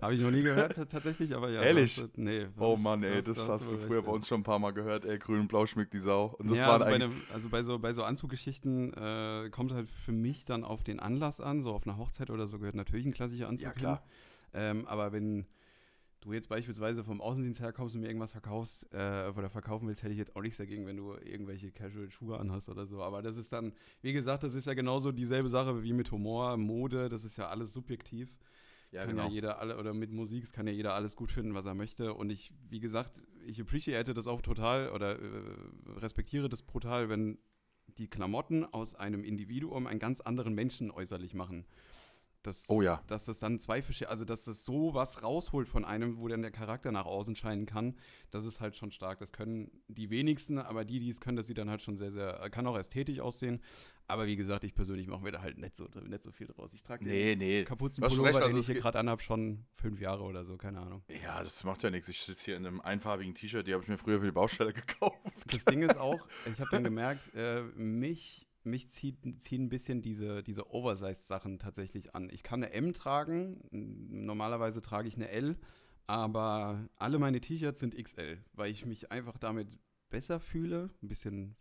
[0.00, 1.62] Habe ich noch nie gehört, tatsächlich, aber ja.
[1.62, 1.96] Ehrlich?
[1.96, 2.46] Das, nee.
[2.58, 4.72] Oh Mann, ey, das, das hast du früher recht, bei uns schon ein paar Mal
[4.72, 6.36] gehört, ey, grün und blau schmückt die Sau.
[6.38, 9.90] Und das ja, also, bei ne, also bei so, bei so Anzuggeschichten äh, kommt halt
[9.90, 13.06] für mich dann auf den Anlass an, so auf einer Hochzeit oder so gehört natürlich
[13.06, 13.66] ein klassischer Anzug.
[13.66, 14.02] Ja, klar.
[14.52, 15.46] Ähm, aber wenn
[16.24, 20.12] du jetzt beispielsweise vom Außendienst herkommst und mir irgendwas verkaufst äh, oder verkaufen willst, hätte
[20.12, 23.02] ich jetzt auch nichts dagegen, wenn du irgendwelche Casual-Schuhe anhast oder so.
[23.02, 26.56] Aber das ist dann, wie gesagt, das ist ja genauso dieselbe Sache wie mit Humor,
[26.56, 28.36] Mode, das ist ja alles subjektiv.
[28.90, 29.26] Ja, kann genau.
[29.26, 32.14] ja jeder alle, oder mit Musik kann ja jeder alles gut finden, was er möchte.
[32.14, 35.28] Und ich, wie gesagt, ich appreciate das auch total oder äh,
[35.96, 37.38] respektiere das brutal, wenn
[37.98, 41.66] die Klamotten aus einem Individuum einen ganz anderen Menschen äußerlich machen.
[42.44, 43.02] Dass, oh ja.
[43.06, 46.42] Dass das dann zwei verschiedene, also dass das so was rausholt von einem, wo dann
[46.42, 47.96] der Charakter nach außen scheinen kann,
[48.30, 49.18] das ist halt schon stark.
[49.18, 52.10] Das können die wenigsten, aber die, die es können, das sieht dann halt schon sehr,
[52.10, 53.62] sehr, kann auch ästhetisch aussehen.
[54.06, 56.74] Aber wie gesagt, ich persönlich mache mir da halt nicht so, nicht so viel draus.
[56.74, 57.64] Ich trage nee, nee.
[57.64, 61.02] Kapuzenpullover, recht, also den ich hier gerade anhabe, schon fünf Jahre oder so, keine Ahnung.
[61.22, 62.08] Ja, das macht ja nichts.
[62.08, 64.72] Ich sitze hier in einem einfarbigen T-Shirt, die habe ich mir früher für die Baustelle
[64.74, 65.18] gekauft.
[65.46, 70.02] Das Ding ist auch, ich habe dann gemerkt, äh, mich, mich zieht, ziehen ein bisschen
[70.02, 72.28] diese, diese Oversized-Sachen tatsächlich an.
[72.30, 75.56] Ich kann eine M tragen, normalerweise trage ich eine L
[76.06, 79.78] Aber alle meine T-Shirts sind XL, weil ich mich einfach damit
[80.10, 80.90] besser fühle.
[81.02, 81.56] Ein bisschen,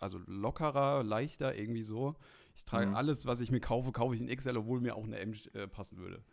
[0.00, 2.16] also lockerer, leichter, irgendwie so.
[2.56, 2.94] Ich trage Mhm.
[2.96, 5.68] alles, was ich mir kaufe, kaufe ich in XL, obwohl mir auch eine M äh,
[5.68, 6.24] passen würde.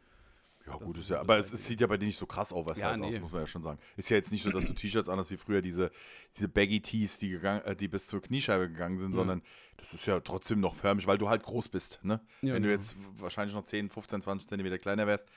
[0.67, 2.85] Ja, gut, ist ja, aber es, es sieht ja bei dir nicht so krass Oversize
[2.85, 3.07] Ja, nee.
[3.07, 3.79] aus, muss man ja schon sagen.
[3.97, 5.91] Ist ja jetzt nicht so, dass du T-Shirts anhast wie früher diese,
[6.35, 9.15] diese Baggy-Tees, die, gegangen- äh, die bis zur Kniescheibe gegangen sind, Ja.
[9.15, 9.41] sondern
[9.77, 11.99] das ist ja trotzdem noch förmig, weil du halt groß bist.
[12.03, 12.21] Ne?
[12.41, 12.79] Ja, Wenn du genau.
[12.79, 15.27] jetzt wahrscheinlich noch 10, 15, 20 Zentimeter kleiner wärst,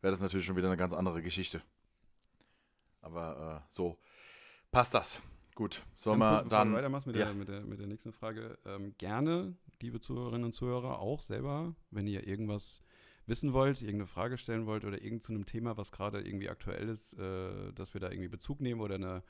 [0.00, 1.62] wäre das natürlich schon wieder eine ganz andere Geschichte.
[3.00, 3.98] Aber äh, so
[4.70, 5.20] passt das.
[5.54, 6.70] Gut, sollen wir dann.
[6.70, 7.26] du weitermachst mit, ja.
[7.26, 8.58] der, mit, der, mit der nächsten Frage.
[8.64, 12.80] Ähm, gerne, liebe Zuhörerinnen und Zuhörer, auch selber, wenn ihr irgendwas
[13.26, 16.88] wissen wollt, irgendeine Frage stellen wollt oder irgend zu einem Thema, was gerade irgendwie aktuell
[16.88, 19.22] ist, äh, dass wir da irgendwie Bezug nehmen oder eine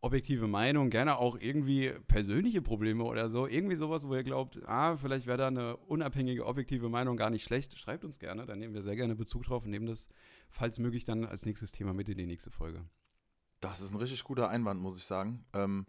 [0.00, 4.96] objektive Meinung, gerne auch irgendwie persönliche Probleme oder so, irgendwie sowas, wo ihr glaubt, ah,
[4.96, 8.74] vielleicht wäre da eine unabhängige, objektive Meinung gar nicht schlecht, schreibt uns gerne, dann nehmen
[8.74, 10.08] wir sehr gerne Bezug drauf und nehmen das,
[10.48, 12.84] falls möglich, dann als nächstes Thema mit in die nächste Folge.
[13.60, 15.44] Das ist ein richtig guter Einwand, muss ich sagen.
[15.54, 15.86] Ähm,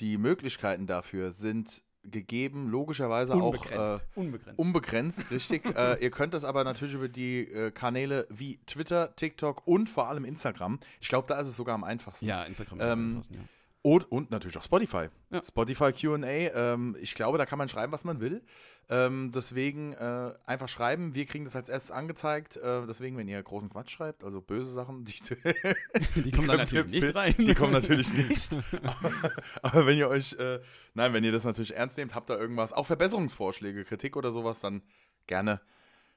[0.00, 3.54] die Möglichkeiten dafür sind gegeben, logischerweise auch.
[3.70, 4.58] Äh, unbegrenzt.
[4.58, 5.64] Unbegrenzt, richtig.
[5.76, 10.08] äh, ihr könnt das aber natürlich über die äh, Kanäle wie Twitter, TikTok und vor
[10.08, 10.78] allem Instagram.
[11.00, 12.26] Ich glaube, da ist es sogar am einfachsten.
[12.26, 13.40] ja, Instagram Ähm, am einfachsten, ja.
[13.86, 15.08] Und, und natürlich auch Spotify.
[15.28, 15.44] Ja.
[15.44, 16.24] Spotify QA.
[16.24, 18.42] Ähm, ich glaube, da kann man schreiben, was man will.
[18.88, 21.14] Ähm, deswegen äh, einfach schreiben.
[21.14, 22.56] Wir kriegen das als erstes angezeigt.
[22.56, 25.12] Äh, deswegen, wenn ihr großen Quatsch schreibt, also böse Sachen, die,
[26.14, 27.34] Die kommen da könnt ihr natürlich nicht rein.
[27.36, 28.56] Die kommen natürlich nicht.
[28.82, 29.12] aber,
[29.60, 30.60] aber wenn ihr euch, äh,
[30.94, 34.60] nein, wenn ihr das natürlich ernst nehmt, habt da irgendwas, auch Verbesserungsvorschläge, Kritik oder sowas,
[34.60, 34.80] dann
[35.26, 35.60] gerne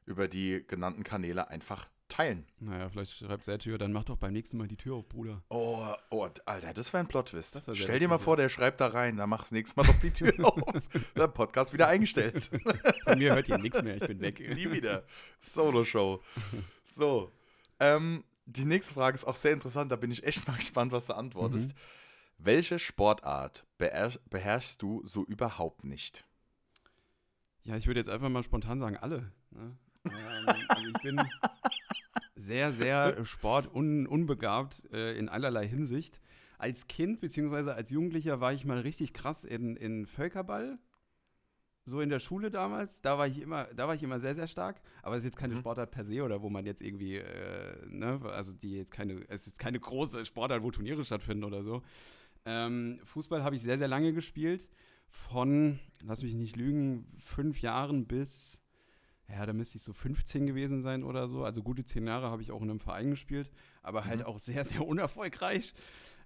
[0.05, 2.45] über die genannten Kanäle einfach teilen.
[2.59, 5.43] Naja, vielleicht schreibt Sergio, dann mach doch beim nächsten Mal die Tür auf, Bruder.
[5.49, 7.55] Oh, oh Alter, das wäre ein Plot-Twist.
[7.55, 9.85] Das wär Stell dir mal vor, der schreibt da rein, dann machst du nächstes Mal
[9.85, 10.61] doch die Tür auf.
[11.15, 12.49] Der Podcast wieder eingestellt.
[13.03, 14.39] Von mir hört ihr nichts mehr, ich bin weg.
[14.39, 15.03] Nie wieder.
[15.39, 16.21] Solo-Show.
[16.95, 17.31] So.
[17.79, 21.05] Ähm, die nächste Frage ist auch sehr interessant, da bin ich echt mal gespannt, was
[21.05, 21.75] du antwortest.
[21.75, 21.79] Mhm.
[22.39, 26.23] Welche Sportart beherrsch, beherrschst du so überhaupt nicht?
[27.63, 29.31] Ja, ich würde jetzt einfach mal spontan sagen, alle.
[29.51, 29.75] Ne?
[30.11, 31.21] Ähm, also ich bin
[32.35, 36.19] sehr, sehr sportunbegabt äh, in allerlei Hinsicht.
[36.57, 37.71] Als Kind bzw.
[37.71, 40.79] als Jugendlicher war ich mal richtig krass in, in Völkerball.
[41.85, 44.47] So in der Schule damals, da war ich immer, da war ich immer sehr, sehr
[44.47, 44.81] stark.
[45.03, 45.59] Aber es ist jetzt keine Mhm.
[45.59, 49.47] Sportart per se oder wo man jetzt irgendwie, äh, ne, also die jetzt keine, es
[49.47, 51.83] ist keine große Sportart, wo Turniere stattfinden oder so.
[52.45, 54.67] Ähm, Fußball habe ich sehr, sehr lange gespielt.
[55.09, 58.61] Von, lass mich nicht lügen, fünf Jahren bis,
[59.29, 61.43] ja, da müsste ich so 15 gewesen sein oder so.
[61.43, 63.51] Also gute zehn Jahre habe ich auch in einem Verein gespielt,
[63.83, 64.25] aber halt Mhm.
[64.25, 65.73] auch sehr, sehr unerfolgreich.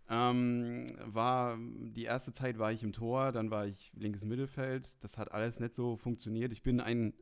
[0.09, 4.87] Ähm, war, die erste Zeit war ich im Tor, dann war ich linkes Mittelfeld.
[5.03, 6.51] Das hat alles nicht so funktioniert.
[6.51, 7.13] Ich bin ein,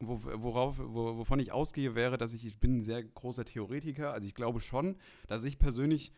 [0.00, 4.12] wo, worauf, wo, wovon ich ausgehe, wäre, dass ich, ich bin ein sehr großer Theoretiker.
[4.12, 4.96] Also ich glaube schon,
[5.28, 6.12] dass ich persönlich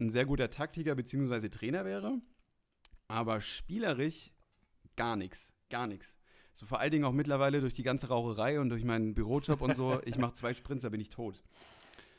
[0.00, 1.48] ein sehr guter Taktiker bzw.
[1.50, 2.20] Trainer wäre.
[3.08, 4.32] Aber spielerisch
[4.96, 5.52] gar nichts.
[5.68, 6.18] Gar nichts.
[6.54, 9.74] So vor allen Dingen auch mittlerweile durch die ganze Raucherei und durch meinen Bürojob und
[9.74, 10.00] so.
[10.04, 11.42] Ich mache zwei Sprints, da bin ich tot.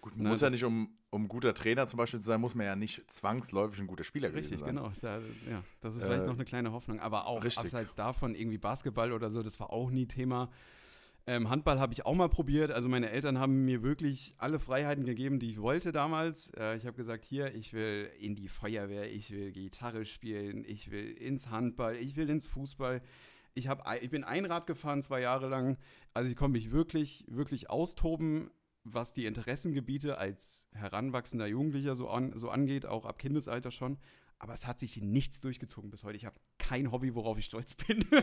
[0.02, 2.56] Gut, man Na, muss ja nicht, um, um guter Trainer zum Beispiel zu sein, muss
[2.56, 4.76] man ja nicht zwangsläufig ein guter Spieler Richtig, sein.
[4.76, 4.92] genau.
[5.02, 5.20] Da,
[5.50, 7.00] ja, das ist vielleicht Äh, noch eine kleine Hoffnung.
[7.00, 7.64] Aber auch richtig.
[7.66, 10.50] abseits davon, irgendwie Basketball oder so, das war auch nie Thema.
[11.26, 12.70] Ähm, Handball habe ich auch mal probiert.
[12.72, 16.52] Also meine Eltern haben mir wirklich alle Freiheiten gegeben, die ich wollte damals.
[16.58, 20.92] Äh, ich habe gesagt, hier, ich will in die Feuerwehr, ich will Gitarre spielen, ich
[20.92, 23.02] will ins Handball, ich will ins Fußball.
[23.56, 25.78] Ich, hab, ich bin Einrad gefahren zwei Jahre lang.
[26.14, 28.50] Also ich konnte mich wirklich, wirklich austoben,
[28.84, 33.98] was die Interessengebiete als heranwachsender Jugendlicher so, an, so angeht, auch ab Kindesalter schon.
[34.40, 36.18] Aber es hat sich nichts durchgezogen bis heute.
[36.18, 38.06] Ich habe kein Hobby, worauf ich stolz bin.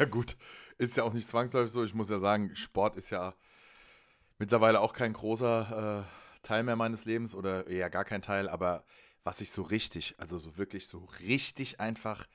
[0.00, 0.38] Ja, gut.
[0.78, 1.84] Ist ja auch nicht zwangsläufig so.
[1.84, 3.34] Ich muss ja sagen, Sport ist ja
[4.38, 8.48] mittlerweile auch kein großer äh, Teil mehr meines Lebens oder eher gar kein Teil.
[8.48, 8.82] Aber
[9.24, 12.26] was ich so richtig, also so wirklich so richtig einfach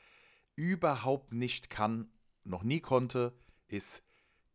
[0.55, 2.09] überhaupt nicht kann,
[2.43, 3.33] noch nie konnte,
[3.67, 4.03] ist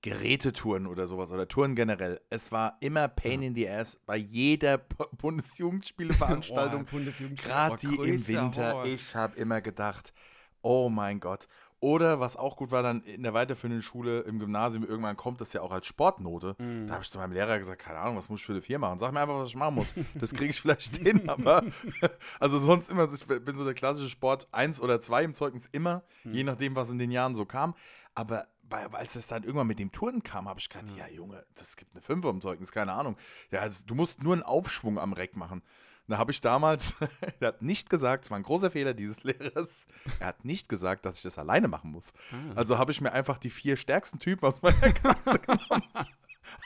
[0.03, 2.21] Gerätetouren oder sowas oder Touren generell.
[2.31, 3.49] Es war immer Pain Ja.
[3.49, 6.85] in the Ass bei jeder Bu- Bundesjugendspieleveranstaltung.
[6.87, 8.87] Boah, Bundesjugend- Gerade die im Winter, Horror.
[8.87, 10.15] ich habe immer gedacht,
[10.63, 11.49] oh mein Gott.
[11.83, 15.55] Oder was auch gut war, dann in der weiterführenden Schule im Gymnasium, irgendwann kommt das
[15.55, 16.55] ja auch als Sportnote.
[16.59, 16.87] Mhm.
[16.87, 18.79] Da habe ich zu meinem Lehrer gesagt, keine Ahnung, was muss ich für eine vier
[18.79, 18.99] machen?
[18.99, 19.95] Sag mir einfach, was ich machen muss.
[20.15, 21.65] Das kriege ich vielleicht hin, aber
[22.39, 26.03] also sonst immer, ich bin so der klassische Sport, eins oder zwei im Zeugnis immer,
[26.25, 26.35] Mhm.
[26.35, 27.75] je nachdem, was in den Jahren so kam.
[28.15, 31.45] Aber bei, als es dann irgendwann mit dem Turnen kam, habe ich gedacht, ja Junge,
[31.55, 33.17] das gibt eine 5 im Zeugnis, keine Ahnung.
[33.51, 35.63] Ja, also, du musst nur einen Aufschwung am Reck machen.
[36.11, 36.97] Da habe ich damals,
[37.41, 39.87] er hat nicht gesagt, es war ein großer Fehler dieses Lehrers,
[40.19, 42.13] er hat nicht gesagt, dass ich das alleine machen muss.
[42.33, 42.57] Ah.
[42.57, 45.89] Also habe ich mir einfach die vier stärksten Typen aus meiner Klasse genommen.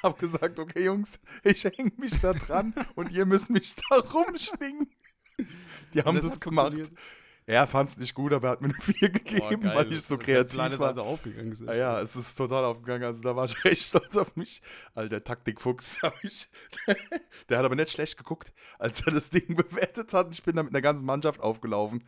[0.03, 4.91] Habe gesagt, okay Jungs, ich hänge mich da dran und ihr müsst mich da rumschwingen.
[5.93, 6.91] Die haben das das, gemacht.
[7.47, 10.03] Er fand es nicht gut, aber er hat mir eine 4 gegeben, Boah, weil ich
[10.03, 10.89] so kreativ Plan ist war.
[10.89, 11.57] also aufgegangen.
[11.69, 13.05] Ah ja, es ist total aufgegangen.
[13.05, 14.63] Also da war ich recht stolz auf mich.
[14.95, 15.99] Alter, Taktikfuchs.
[16.03, 16.49] hab ich.
[17.49, 20.33] Der hat aber nicht schlecht geguckt, als er das Ding bewertet hat.
[20.33, 22.05] Ich bin da mit einer ganzen Mannschaft aufgelaufen.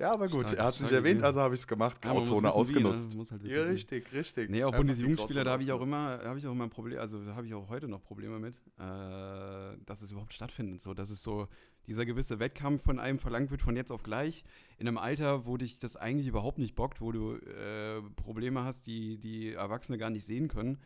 [0.00, 1.26] Ja, aber gut, Stark, er hat es nicht erwähnt, Idee.
[1.26, 2.00] also habe ich es gemacht.
[2.00, 2.54] Grauzone ne?
[2.54, 3.10] ausgenutzt.
[3.10, 4.48] Man muss halt Ja, richtig, richtig.
[4.48, 7.22] Nee, auch Bundesjugendspieler, da habe ich auch immer, habe ich auch immer ein Problem, also
[7.22, 10.80] da habe ich auch heute noch Probleme mit, äh, dass es überhaupt stattfindet.
[10.80, 11.48] So, dass es so
[11.86, 14.42] dieser gewisse Wettkampf von einem verlangt wird von jetzt auf gleich,
[14.78, 18.86] in einem Alter, wo dich das eigentlich überhaupt nicht bockt, wo du äh, Probleme hast,
[18.86, 20.78] die die Erwachsene gar nicht sehen können.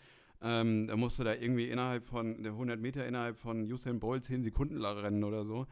[0.43, 4.25] Ähm, da musst du da irgendwie innerhalb von der 100 Meter innerhalb von Usain Bolt
[4.25, 5.67] 10 Sekunden rennen oder so.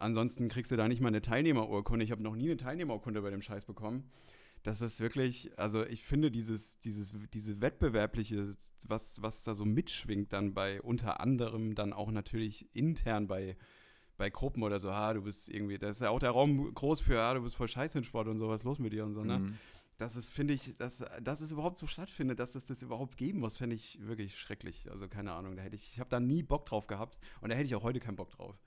[0.00, 2.04] Ansonsten kriegst du da nicht mal eine Teilnehmerurkunde.
[2.04, 4.10] Ich habe noch nie eine Teilnehmerurkunde bei dem Scheiß bekommen.
[4.62, 8.54] Das ist wirklich, also ich finde dieses, dieses, diese wettbewerbliche,
[8.86, 13.56] was, was da so mitschwingt dann bei unter anderem dann auch natürlich intern bei,
[14.16, 17.00] bei Gruppen oder so, ha, du bist irgendwie, da ist ja auch der Raum groß
[17.02, 19.04] für, ah, du bist voll scheiße in Sport und so, was ist los mit dir
[19.04, 19.38] und so, ne?
[19.38, 19.58] Mhm.
[19.96, 23.40] Das ist, finde ich, dass, dass es überhaupt so stattfindet, dass es das überhaupt geben
[23.40, 24.90] muss, finde ich wirklich schrecklich.
[24.90, 27.54] Also keine Ahnung, da hätte ich, ich habe da nie Bock drauf gehabt und da
[27.54, 28.58] hätte ich auch heute keinen Bock drauf.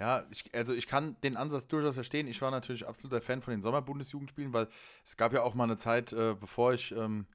[0.00, 2.26] Ja, ich, also ich kann den Ansatz durchaus verstehen.
[2.26, 4.66] Ich war natürlich absoluter Fan von den Sommerbundesjugendspielen, weil
[5.04, 7.26] es gab ja auch mal eine Zeit, äh, bevor ich, ähm,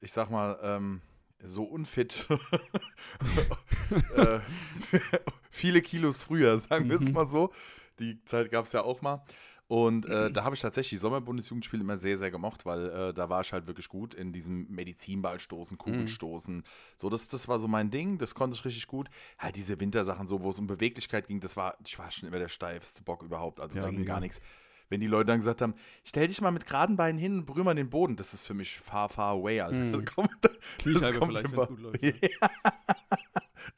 [0.00, 1.02] ich sag mal, ähm,
[1.42, 2.26] so unfit,
[4.16, 4.40] äh,
[5.50, 7.12] viele Kilos früher, sagen wir es Mhm.
[7.12, 7.52] mal so.
[7.98, 9.22] Die Zeit gab es ja auch mal.
[9.66, 13.30] Und äh, da habe ich tatsächlich die Sommerbundesjugendspiele immer sehr, sehr gemocht, weil äh, da
[13.30, 16.64] war ich halt wirklich gut in diesem Medizinballstoßen, Kugelstoßen.
[16.96, 19.08] So, das, das war so mein Ding, das konnte ich richtig gut.
[19.38, 22.38] Halt diese Wintersachen, so, wo es um Beweglichkeit ging, das war, ich war schon immer
[22.38, 23.58] der steifste Bock überhaupt.
[23.60, 24.12] Also Ja, da ging mega.
[24.14, 24.40] gar nichts.
[24.90, 25.74] Wenn die Leute dann gesagt haben,
[26.04, 28.52] stell dich mal mit geraden Beinen hin und berühr mal den Boden, das ist für
[28.52, 29.78] mich far, far away, Alter.
[29.80, 29.92] Mhm.
[29.92, 32.02] Das kommt, das kommt vielleicht, immer- gut läuft.
[32.22, 32.48] Ja.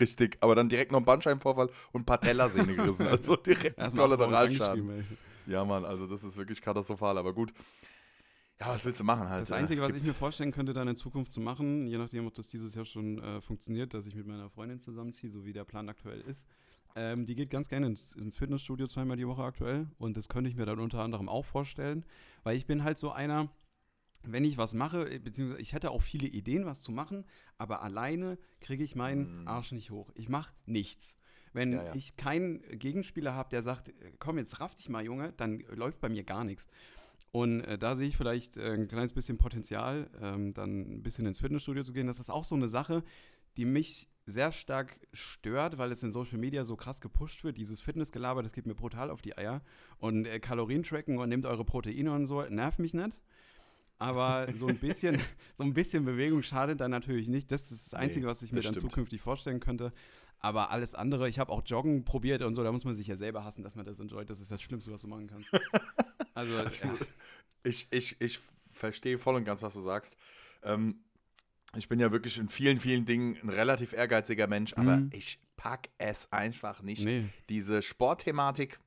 [0.00, 3.06] Richtig, aber dann direkt noch ein Bandscheibenvorfall und Patellasehne gerissen.
[3.06, 5.06] Also direkt ein Erstmal Kollateralschaden.
[5.46, 7.52] Ja, Mann, also das ist wirklich katastrophal, aber gut.
[8.58, 9.42] Ja, was willst du machen halt?
[9.42, 12.26] Das äh, Einzige, was ich mir vorstellen könnte, dann in Zukunft zu machen, je nachdem,
[12.26, 15.52] ob das dieses Jahr schon äh, funktioniert, dass ich mit meiner Freundin zusammenziehe, so wie
[15.52, 16.46] der Plan aktuell ist.
[16.94, 20.48] Ähm, die geht ganz gerne ins, ins Fitnessstudio zweimal die Woche aktuell und das könnte
[20.48, 22.06] ich mir dann unter anderem auch vorstellen,
[22.42, 23.50] weil ich bin halt so einer,
[24.22, 27.26] wenn ich was mache, äh, beziehungsweise ich hätte auch viele Ideen, was zu machen,
[27.58, 29.48] aber alleine kriege ich meinen Mm.
[29.48, 30.10] Arsch nicht hoch.
[30.14, 31.18] Ich mache nichts.
[31.56, 31.94] Wenn Ja, ja.
[31.94, 36.00] ich keinen Gegenspieler habe, der sagt, äh, komm, jetzt raff dich mal, Junge, dann läuft
[36.00, 36.68] bei mir gar nichts.
[37.32, 41.26] Und äh, da sehe ich vielleicht äh, ein kleines bisschen Potenzial, ähm, dann ein bisschen
[41.26, 42.06] ins Fitnessstudio zu gehen.
[42.06, 43.02] Das ist auch so eine Sache,
[43.56, 47.58] die mich sehr stark stört, weil es in Social Media so krass gepusht wird.
[47.58, 49.62] Dieses Fitnessgelaber, das geht mir brutal auf die Eier.
[49.98, 53.18] Und äh, Kalorien tracken und nehmt eure Proteine und so, nervt mich nicht.
[53.98, 55.18] Aber so ein bisschen,
[55.54, 57.50] so ein bisschen Bewegung schadet dann natürlich nicht.
[57.50, 58.90] Das ist das Nee, Einzige, was ich mir dann stimmt.
[58.90, 59.92] zukünftig vorstellen könnte.
[60.40, 63.16] Aber alles andere, ich habe auch Joggen probiert und so, da muss man sich ja
[63.16, 64.28] selber hassen, dass man das enjoyt.
[64.30, 65.48] Das ist das Schlimmste, was du machen kannst.
[66.34, 66.94] Also, ja.
[67.62, 68.38] Ich, ich, ich
[68.70, 70.18] verstehe voll und ganz, was du sagst.
[70.62, 71.00] Ähm,
[71.74, 75.10] ich bin ja wirklich in vielen, vielen Dingen ein relativ ehrgeiziger Mensch, aber Mhm.
[75.14, 77.06] ich pack es einfach nicht.
[77.06, 77.24] nee.
[77.48, 78.78] Diese Sportthematik,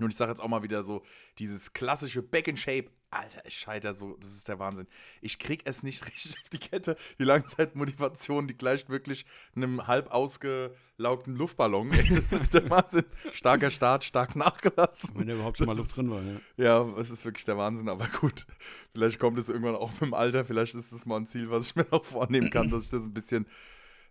[0.00, 1.02] und ich sage jetzt auch mal wieder so,
[1.38, 4.86] dieses klassische Back in Shape, Alter, ich scheiter so, das ist der Wahnsinn.
[5.20, 6.96] Ich krieg es nicht richtig auf die Kette.
[7.18, 11.90] Die Langzeitmotivation, die gleicht wirklich einem halb ausgelaugten Luftballon.
[12.10, 13.04] Das ist der Wahnsinn.
[13.34, 15.10] Starker Start, stark nachgelassen.
[15.14, 16.40] Wenn da überhaupt schon mal Das Luft drin war, ja.
[16.56, 18.46] Ja, es ist wirklich der Wahnsinn, aber gut.
[18.92, 20.46] Vielleicht kommt es irgendwann auch mit dem Alter.
[20.46, 23.04] Vielleicht ist es mal ein Ziel, was ich mir noch vornehmen kann, dass ich das
[23.04, 23.46] ein bisschen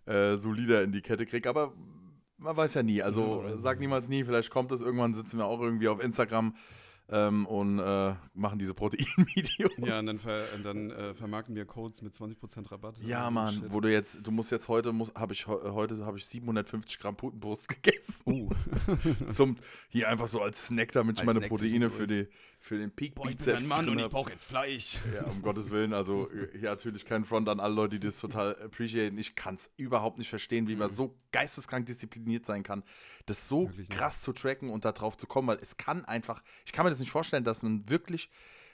[0.06, 1.48] äh, solider in die Kette kriege.
[1.48, 1.74] Aber
[2.42, 3.02] man weiß ja nie.
[3.02, 4.24] Also Ja, sag niemals nie.
[4.24, 6.54] Vielleicht kommt es irgendwann, sitzen wir auch irgendwie auf Instagram
[7.08, 9.72] ähm, und äh, machen diese Protein-Videos.
[9.78, 12.96] Ja, und dann, ver, und dann äh, vermarkten wir Codes mit 20% Rabatt.
[13.02, 13.64] Ja, Mann, shit.
[13.72, 16.98] wo du jetzt, du musst jetzt heute, muss, habe ich heu- heute habe ich 750
[17.00, 18.22] Gramm Putenbrust gegessen.
[18.24, 18.50] Oh.
[19.30, 19.56] Zum,
[19.88, 22.28] hier einfach so als Snack, damit ich Als meine Snack Proteine für, die,
[22.62, 24.98] für den Peak Boah, ich bin Bizeps ein Mann drin und ich brauche jetzt Fleisch.
[25.14, 25.92] Ja, um Gottes Willen.
[25.92, 29.18] Also hier natürlich kein Front an alle Leute, die das total appreciaten.
[29.18, 30.94] Ich kann es überhaupt nicht verstehen, wie man Mhm.
[30.94, 32.84] so geisteskrank diszipliniert sein kann,
[33.26, 33.98] das so Wirklich nicht.
[33.98, 36.90] krass zu tracken und da drauf zu kommen, weil es kann einfach, ich kann mir
[36.90, 38.30] das nicht vorstellen, dass man wirklich,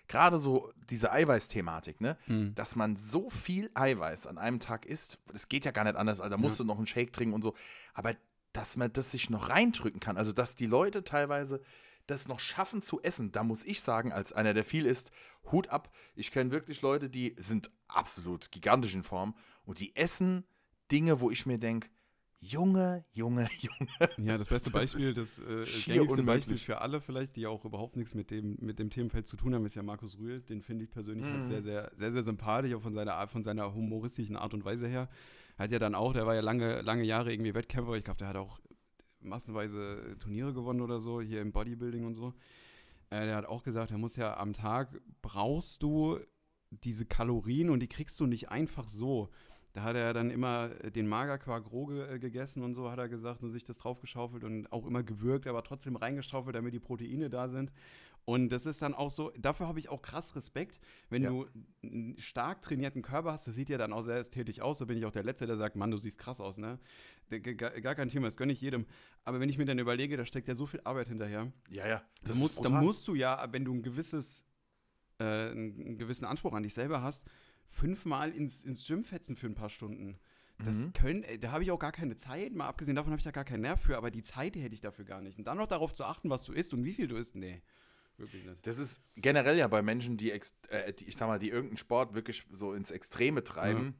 [0.06, 2.54] gerade so diese Eiweiß-Thematik, ne, Hm.
[2.54, 6.20] dass man so viel Eiweiß an einem Tag isst, das geht ja gar nicht anders,
[6.20, 7.54] also da musst du noch einen Shake trinken und so,
[7.94, 8.14] aber
[8.52, 11.60] dass man das sich noch reindrücken kann, also dass die Leute teilweise
[12.08, 15.12] das noch schaffen zu essen, da muss ich sagen, als einer, der viel isst,
[15.52, 15.94] Hut ab.
[16.16, 20.44] Ich kenne wirklich Leute, die sind absolut gigantisch in Form und die essen
[20.90, 21.88] Dinge, wo ich mir denke,
[22.40, 23.88] Junge, Junge, Junge.
[24.28, 26.22] Ja, das beste Beispiel, das äh, gängigste.
[26.22, 29.54] Beispiel für alle vielleicht, die auch überhaupt nichts mit dem, mit dem Themenfeld zu tun
[29.54, 30.40] haben, ist ja Markus Rühl.
[30.42, 31.46] Den finde ich persönlich halt Mhm.
[31.46, 34.86] sehr, sehr, sehr, sehr sympathisch, auch von seiner Art, von seiner humoristischen Art und Weise
[34.86, 35.08] her.
[35.58, 37.94] Hat ja dann auch, der war ja lange, lange Jahre irgendwie Wettkämpfer.
[37.94, 38.60] Ich glaube, der hat auch
[39.20, 42.34] massenweise Turniere gewonnen oder so, hier im Bodybuilding und so.
[43.10, 46.18] Äh, der hat auch gesagt, er muss ja am Tag brauchst du
[46.70, 49.30] diese Kalorien und die kriegst du nicht einfach so.
[49.72, 53.08] Da hat er dann immer den Magerquark roh ge äh, gegessen und so, hat er
[53.08, 57.30] gesagt, und sich das draufgeschaufelt und auch immer gewürgt, aber trotzdem reingeschaufelt, damit die Proteine
[57.30, 57.72] da sind.
[58.28, 61.30] Und das ist dann auch so, dafür habe ich auch krass Respekt, wenn Ja.
[61.30, 61.46] du
[61.82, 64.98] einen stark trainierten Körper hast, das sieht ja dann auch sehr ästhetisch aus, da bin
[64.98, 66.78] ich auch der Letzte, der sagt, Mann, du siehst krass aus, ne?
[67.30, 68.84] Gar gar kein Thema, das gönne ich jedem.
[69.24, 72.02] Aber wenn ich mir dann überlege, da steckt ja so viel Arbeit hinterher, Ja, ja.
[72.22, 74.44] da musst, musst du ja, wenn du ein gewisses,
[75.20, 77.24] äh, einen gewissen Anspruch an dich selber hast,
[77.64, 80.18] fünfmal ins, ins Gym fetzen für ein paar Stunden.
[80.58, 80.92] Das Mhm.
[80.92, 82.52] können, äh, da habe ich auch gar keine Zeit.
[82.52, 84.82] Mal abgesehen davon habe ich da gar keinen Nerv für, aber die Zeit hätte ich
[84.82, 85.38] dafür gar nicht.
[85.38, 87.62] Und dann noch darauf zu achten, was du isst und wie viel du isst, nee,
[88.18, 88.66] wirklich nicht.
[88.66, 92.14] Das ist generell ja bei Menschen, die, äh, die ich sag mal, die irgendeinen Sport
[92.14, 93.94] wirklich so ins Extreme treiben.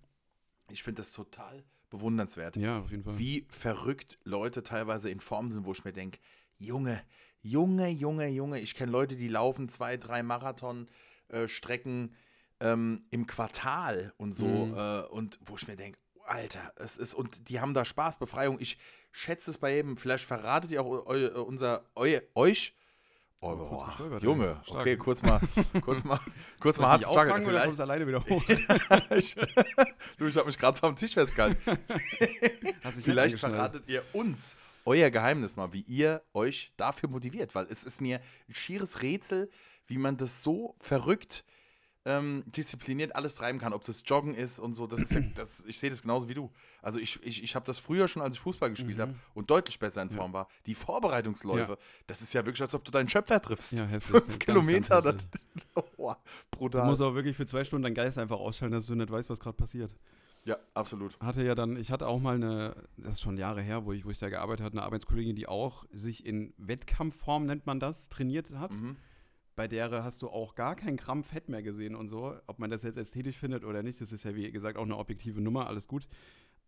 [0.71, 2.57] Ich finde das total bewundernswert.
[2.57, 3.19] Ja, auf jeden Fall.
[3.19, 6.19] Wie verrückt Leute teilweise in Form sind, wo ich mir denke,
[6.59, 7.03] Junge,
[7.41, 12.15] Junge, Junge, Junge, ich kenne Leute, die laufen zwei, drei Marathon-Strecken
[12.61, 14.47] ähm, im Quartal und so.
[14.47, 14.75] Mhm.
[14.75, 18.59] Äh, und wo ich mir denke, Alter, es ist, und die haben da Spaß, Befreiung.
[18.61, 18.77] Ich
[19.13, 19.97] schätze es bei jedem.
[19.97, 22.77] Vielleicht verratet ihr auch eu, unser, eu, euch.
[23.41, 24.61] Oh, boah, Junge.
[24.65, 24.81] Stark.
[24.81, 25.41] okay, kurz mal,
[25.81, 26.19] kurz mal,
[26.59, 27.47] kurz Soll mal ich hart struggle.
[27.47, 28.43] oder kommst du alleine wieder hoch?
[29.11, 29.37] ich,
[30.17, 31.57] du, ich habe mich gerade so am Tisch festgehalten.
[33.01, 38.01] Vielleicht verratet ihr uns euer Geheimnis mal, wie ihr euch dafür motiviert, weil es ist
[38.01, 39.49] mir ein schieres Rätsel,
[39.87, 41.45] wie man das so verrückt
[42.05, 44.87] ähm, diszipliniert alles treiben kann, ob das Joggen ist und so.
[44.87, 46.51] Das ist ja, das, ich sehe das genauso wie du.
[46.81, 49.03] Also ich, ich, ich habe das früher schon, als ich Fußball gespielt Mhm.
[49.03, 50.49] habe und deutlich besser in Form war.
[50.67, 53.73] Die Vorbereitungsläufe, das ist ja wirklich, als ob du deinen Schöpfer triffst.
[53.73, 54.23] Ja, hässlich.
[54.23, 55.27] Fünf Ganz, Kilometer, ganz
[55.75, 56.15] das, oh,
[56.51, 56.87] Du brutal.
[56.87, 59.41] musst auch wirklich für zwei Stunden deinen Geist einfach ausschalten, dass du nicht weißt, was
[59.41, 59.95] gerade passiert.
[60.45, 61.19] Ja, absolut.
[61.21, 64.07] hatte ja dann, ich hatte auch mal eine, das ist schon Jahre her, wo ich,
[64.07, 68.09] wo ich da gearbeitet hatte, eine Arbeitskollegin, die auch sich in Wettkampfform, nennt man das,
[68.09, 68.71] trainiert hat.
[68.71, 68.97] Mhm.
[69.59, 72.33] Bei der hast du auch gar kein Gramm Fett mehr gesehen und so.
[72.47, 74.97] Ob man das jetzt ästhetisch findet oder nicht, das ist ja wie gesagt auch eine
[74.97, 76.07] objektive Nummer, alles gut.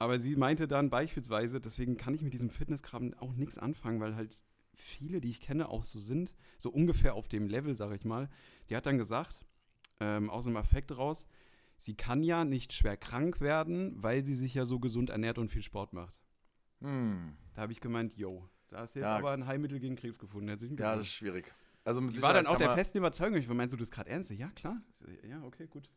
[0.01, 4.17] Aber sie meinte dann beispielsweise, deswegen kann ich mit diesem Fitnesskram auch nichts anfangen, weil
[4.17, 4.43] halt
[4.75, 8.29] viele, die ich kenne, auch so sind, so ungefähr auf dem Level, sage ich mal.
[8.69, 9.47] Die hat dann gesagt,
[10.01, 11.29] ähm, aus einem Affekt raus,
[11.77, 15.49] sie kann ja nicht schwer krank werden, weil sie sich ja so gesund ernährt und
[15.49, 16.17] viel Sport macht.
[16.81, 17.37] Hm.
[17.55, 19.17] Da habe ich gemeint, yo, da hast du jetzt Ja.
[19.17, 20.49] aber ein Heilmittel gegen Krebs gefunden.
[20.49, 21.55] Ja, das ist schwierig.
[21.85, 23.39] Also mit Die war dann auch der festen Überzeugung.
[23.39, 24.31] Ich meinst du das gerade ernst?
[24.31, 24.81] Ja, klar.
[25.27, 25.89] Ja, okay, gut.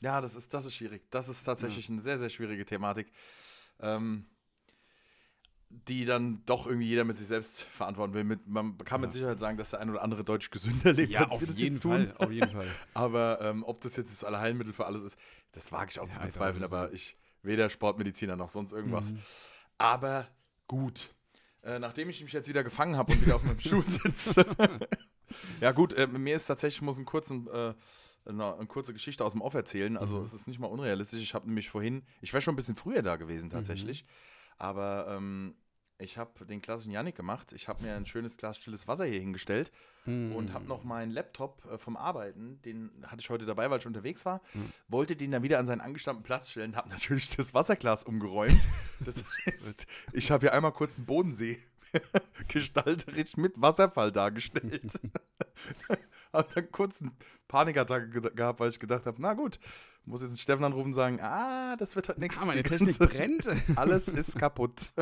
[0.00, 1.02] Ja, das ist, das ist schwierig.
[1.10, 3.10] Das ist tatsächlich eine sehr, sehr schwierige Thematik,
[3.80, 4.26] ähm,
[5.70, 8.24] die dann doch irgendwie jeder mit sich selbst verantworten will.
[8.24, 9.14] Mit, man kann mit Ja.
[9.14, 11.80] Sicherheit sagen, dass der ein oder andere deutlich gesünder lebt, Ja, auf jeden.
[11.80, 12.14] Fall.
[12.16, 12.68] Auf jeden Fall.
[12.94, 15.18] Aber ähm, ob das jetzt das Allheilmittel für alles ist,
[15.52, 16.62] das wage ich auch Ja, zu bezweifeln.
[16.62, 16.72] nicht.
[16.72, 19.12] Aber ich weder Sportmediziner noch sonst irgendwas.
[19.12, 19.18] Mhm.
[19.78, 20.28] Aber
[20.68, 21.12] gut.
[21.62, 24.46] Äh, nachdem ich mich jetzt wieder gefangen habe und wieder auf meinem Stuhl sitze.
[25.60, 27.74] ja, gut, äh, mir ist tatsächlich, ich muss einen kurzen, äh,
[28.26, 29.96] eine, eine kurze Geschichte aus dem Off erzählen.
[29.96, 30.22] Also, Mhm.
[30.24, 31.22] es ist nicht mal unrealistisch.
[31.22, 34.04] Ich habe nämlich vorhin, ich wäre schon ein bisschen früher da gewesen tatsächlich.
[34.58, 35.54] Aber ähm,
[35.98, 37.52] ich habe den klassischen Janik gemacht.
[37.52, 39.72] Ich habe mir ein schönes Glas stilles Wasser hier hingestellt
[40.06, 43.86] und habe noch meinen Laptop äh, vom Arbeiten, den hatte ich heute dabei, weil ich
[43.86, 44.72] unterwegs war, Mhm.
[44.88, 48.68] wollte den dann wieder an seinen angestammten Platz stellen, habe natürlich das Wasserglas umgeräumt.
[49.04, 49.16] Das
[49.46, 51.58] heißt, ich habe hier einmal kurz einen Bodensee
[52.48, 54.92] gestalterisch mit Wasserfall dargestellt.
[56.32, 57.12] habe dann kurz einen
[57.48, 59.58] Panikattacke ge- gehabt, weil ich gedacht habe, na gut,
[60.04, 62.38] muss jetzt einen Steffen anrufen und sagen, ah, das wird halt nichts.
[62.40, 63.48] Ah, meine Technik brennt.
[63.76, 64.92] alles ist kaputt.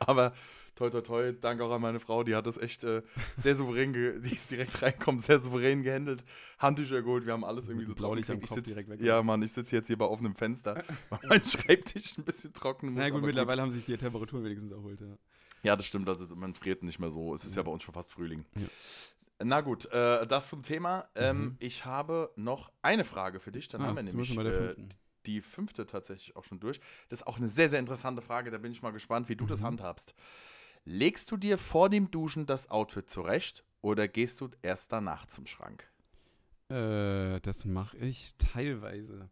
[0.00, 0.32] Aber
[0.76, 3.02] toi, toi, toi, danke auch an meine Frau, die hat das echt äh,
[3.36, 6.24] sehr souverän, die ist direkt reinkommen, sehr souverän gehandelt.
[6.58, 7.94] Handtücher geholt, wir haben alles irgendwie so.
[7.94, 9.00] Kopf ich sitz, direkt weg.
[9.00, 12.90] Ja, Mann, ich sitze jetzt hier bei offenem Fenster, weil mein Schreibtisch ein bisschen trocken
[12.92, 12.98] muss.
[12.98, 15.00] Na gut, mittlerweile haben sich die Temperaturen wenigstens erholt.
[15.00, 15.18] Ja.
[15.62, 17.34] Ja, das stimmt, also man friert nicht mehr so.
[17.34, 18.44] Es ist ja bei uns schon fast Frühling.
[18.56, 18.66] Ja.
[19.44, 21.08] Na gut, äh, das zum Thema.
[21.14, 21.56] Ähm, Mhm.
[21.60, 24.74] Ich habe noch eine Frage für dich, dann Ah, haben wir nämlich äh,
[25.26, 26.80] die fünfte tatsächlich auch schon durch.
[27.08, 28.50] Das ist auch eine sehr, sehr interessante Frage.
[28.50, 29.66] Da bin ich mal gespannt, wie du das Mhm.
[29.66, 30.14] handhabst.
[30.84, 35.46] Legst du dir vor dem Duschen das Outfit zurecht oder gehst du erst danach zum
[35.46, 35.88] Schrank?
[36.68, 39.30] Äh, das mache ich teilweise.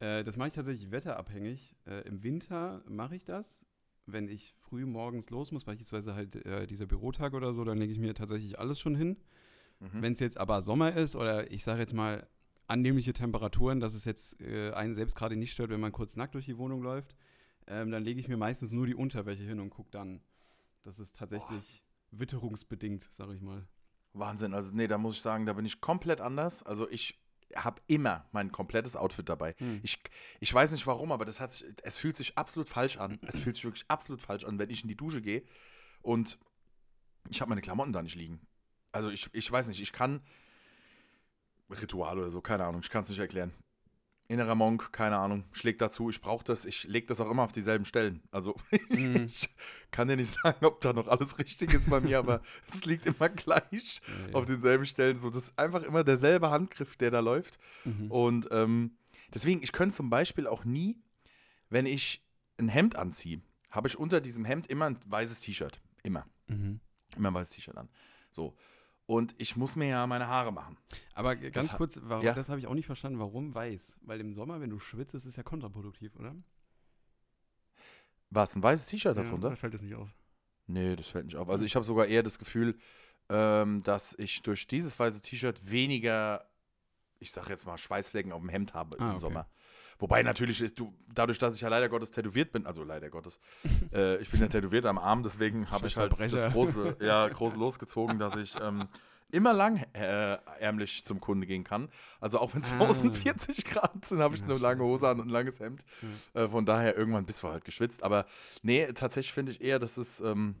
[0.00, 1.74] Äh, das mache ich tatsächlich wetterabhängig.
[1.86, 3.64] Äh, Im Winter mache ich das.
[4.10, 7.92] Wenn ich früh morgens los muss, beispielsweise halt äh, dieser Bürotag oder so, dann lege
[7.92, 9.18] ich mir tatsächlich alles schon hin.
[9.80, 10.02] Mhm.
[10.02, 12.26] Wenn es jetzt aber Sommer ist oder ich sage jetzt mal
[12.66, 16.34] annehmliche Temperaturen, dass es jetzt äh, einen selbst gerade nicht stört, wenn man kurz nackt
[16.34, 17.14] durch die Wohnung läuft,
[17.66, 20.20] ähm, dann lege ich mir meistens nur die Unterwäsche hin und gucke dann.
[20.84, 23.66] Das ist tatsächlich witterungsbedingt, sage ich mal.
[24.14, 24.54] Wahnsinn.
[24.54, 26.62] Also, nee, da muss ich sagen, da bin ich komplett anders.
[26.62, 27.20] Also, ich
[27.56, 29.54] habe immer mein komplettes Outfit dabei.
[29.58, 29.80] Hm.
[29.82, 29.98] Ich,
[30.40, 33.18] ich weiß nicht warum, aber das hat sich, es fühlt sich absolut falsch an.
[33.26, 35.42] Es fühlt sich wirklich absolut falsch an, wenn ich in die Dusche gehe
[36.02, 36.38] und
[37.30, 38.40] ich habe meine Klamotten da nicht liegen.
[38.92, 40.20] Also ich, ich weiß nicht, ich kann
[41.70, 43.52] Ritual oder so, keine Ahnung, ich kann es nicht erklären.
[44.28, 47.52] Innerer Monk, keine Ahnung, schlägt dazu, ich brauche das, ich lege das auch immer auf
[47.52, 48.22] dieselben Stellen.
[48.30, 48.54] Also
[48.90, 49.24] Mhm.
[49.26, 49.48] ich
[49.90, 53.06] kann dir nicht sagen, ob da noch alles richtig ist bei mir, aber es liegt
[53.06, 54.34] immer gleich Ja, ja.
[54.34, 55.16] auf denselben Stellen.
[55.16, 57.58] So, das ist einfach immer derselbe Handgriff, der da läuft.
[57.84, 58.10] Mhm.
[58.10, 58.96] Und ähm,
[59.32, 60.98] deswegen, ich könnte zum Beispiel auch nie,
[61.70, 62.22] wenn ich
[62.58, 65.80] ein Hemd anziehe, habe ich unter diesem Hemd immer ein weißes T-Shirt.
[66.02, 66.26] Immer.
[66.48, 66.80] Mhm.
[67.16, 67.88] Immer ein weißes T-Shirt an.
[68.30, 68.54] So.
[69.08, 70.76] Und ich muss mir ja meine Haare machen.
[71.14, 72.34] Aber ganz ha- kurz, warum, ja.
[72.34, 73.96] das habe ich auch nicht verstanden, warum weiß?
[74.02, 76.36] Weil im Sommer, wenn du schwitzt, ist es ja kontraproduktiv, oder?
[78.30, 79.48] Was, ein weißes T-Shirt Ja, darunter?
[79.48, 80.10] oder fällt das nicht auf?
[80.66, 81.48] Nee, das fällt nicht auf.
[81.48, 82.78] Also ich habe sogar eher das Gefühl,
[83.30, 86.46] ähm, dass ich durch dieses weiße T-Shirt weniger,
[87.18, 89.20] ich sag jetzt mal, Schweißflecken auf dem Hemd habe Ah, im okay.
[89.20, 89.48] Sommer.
[89.98, 93.40] Wobei natürlich ist du, dadurch, dass ich ja leider Gottes tätowiert bin, also leider Gottes,
[93.92, 97.28] äh, ich bin ja tätowiert am Arm, deswegen habe ich halt Scheiß das große, ja,
[97.28, 98.88] groß losgezogen, dass ich ähm,
[99.30, 101.90] immer lang äh, ärmlich zum Kunde gehen kann.
[102.20, 102.78] Also auch wenn es Ah.
[102.78, 104.82] draußen 40 Grad sind, habe ich eine lange.
[104.84, 105.84] Hose an und ein langes Hemd.
[106.32, 108.02] Äh, von daher irgendwann bist du halt geschwitzt.
[108.02, 108.24] Aber
[108.62, 110.54] nee, tatsächlich finde ich eher, das ist ähm,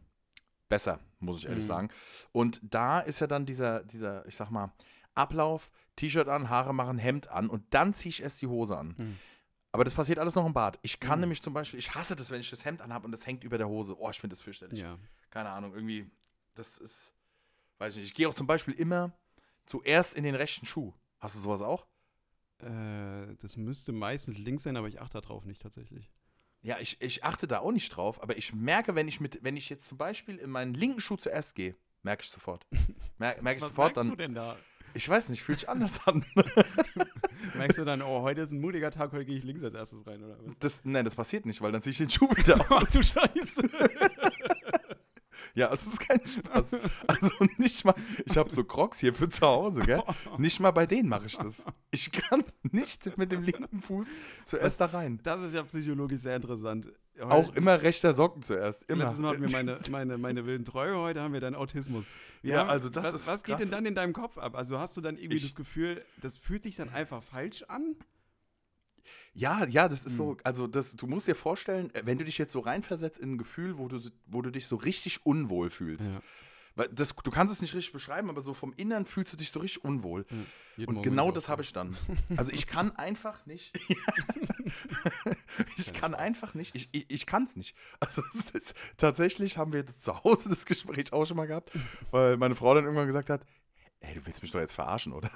[0.68, 1.68] besser, muss ich ehrlich Mhm.
[1.68, 1.88] sagen.
[2.32, 4.72] Und da ist ja dann dieser, dieser, ich sag mal,
[5.14, 8.94] Ablauf, T-Shirt an, Haare machen, Hemd an und dann ziehe ich erst die Hose an.
[8.98, 9.18] Mhm.
[9.72, 10.78] Aber das passiert alles noch im Bad.
[10.82, 11.24] Ich kann Mhm.
[11.24, 13.58] nämlich zum Beispiel, ich hasse das, wenn ich das Hemd anhabe und das hängt über
[13.58, 13.96] der Hose.
[14.00, 14.80] Oh, ich finde das fürchterlich.
[14.80, 14.98] Ja.
[15.30, 16.10] Keine Ahnung, irgendwie,
[16.54, 17.12] das ist,
[17.78, 18.06] weiß ich nicht.
[18.08, 19.12] Ich gehe auch zum Beispiel immer
[19.66, 20.94] zuerst in den rechten Schuh.
[21.18, 21.86] Hast du sowas auch?
[22.60, 26.10] Äh, das müsste meistens links sein, aber ich achte darauf nicht tatsächlich.
[26.62, 29.56] Ja, ich, ich achte da auch nicht drauf, aber ich merke, wenn ich mit, wenn
[29.56, 32.66] ich jetzt zum Beispiel in meinen linken Schuh zuerst gehe, merke ich sofort.
[33.18, 34.16] Mer merke ich sofort dann.
[34.16, 34.56] denn da?
[34.94, 36.24] Ich weiß nicht, fühlt sich anders an.
[37.56, 40.06] Merkst du dann, oh, heute ist ein mutiger Tag, heute gehe ich links als erstes
[40.06, 40.54] rein, oder was?
[40.58, 42.90] Das, nein, das passiert nicht, weil dann ziehe ich den Schuh wieder Ach aus.
[42.90, 43.68] du Scheiße.
[45.54, 46.76] Ja, es ist kein Spaß.
[47.06, 47.94] Also nicht mal,
[48.26, 50.02] ich habe so Crocs hier für zu Hause, gell?
[50.38, 51.64] Nicht mal bei denen mache ich das.
[51.90, 54.06] Ich kann nicht mit dem linken Fuß
[54.44, 55.18] zuerst da rein.
[55.24, 56.92] Das ist ja psychologisch sehr interessant.
[57.20, 58.84] Auch immer rechter Socken zuerst.
[58.90, 59.04] Immer.
[59.04, 62.06] Letztes Mal hatten wir meine, meine, meine wilden Träume, heute haben wir deinen Autismus.
[62.42, 63.62] Wir Ja, haben, also das was, ist was geht krass.
[63.62, 64.56] denn dann in deinem Kopf ab?
[64.56, 67.96] Also hast du dann irgendwie Ich- das Gefühl, das fühlt sich dann einfach falsch an?
[69.34, 70.16] Ja, ja, das ist Hm.
[70.16, 73.32] so, also das, du musst dir vorstellen, äh, wenn du dich jetzt so reinversetzt in
[73.34, 76.14] ein Gefühl, wo du, wo du dich so richtig unwohl fühlst.
[76.14, 76.20] Ja.
[76.92, 79.60] Das, du kannst es nicht richtig beschreiben, aber so vom Innern fühlst du dich so
[79.60, 80.26] richtig unwohl.
[80.76, 81.96] Jeden Und Morgen, genau das habe ich dann.
[82.36, 83.78] Also ich kann einfach nicht.
[85.76, 86.74] ich kann einfach nicht.
[86.74, 87.76] Ich, ich, ich kann es nicht.
[88.00, 88.22] Also
[88.54, 91.72] ist, tatsächlich haben wir zu Hause das Gespräch auch schon mal gehabt,
[92.10, 93.42] weil meine Frau dann irgendwann gesagt hat,
[94.00, 95.30] ey, du willst mich doch jetzt verarschen, oder?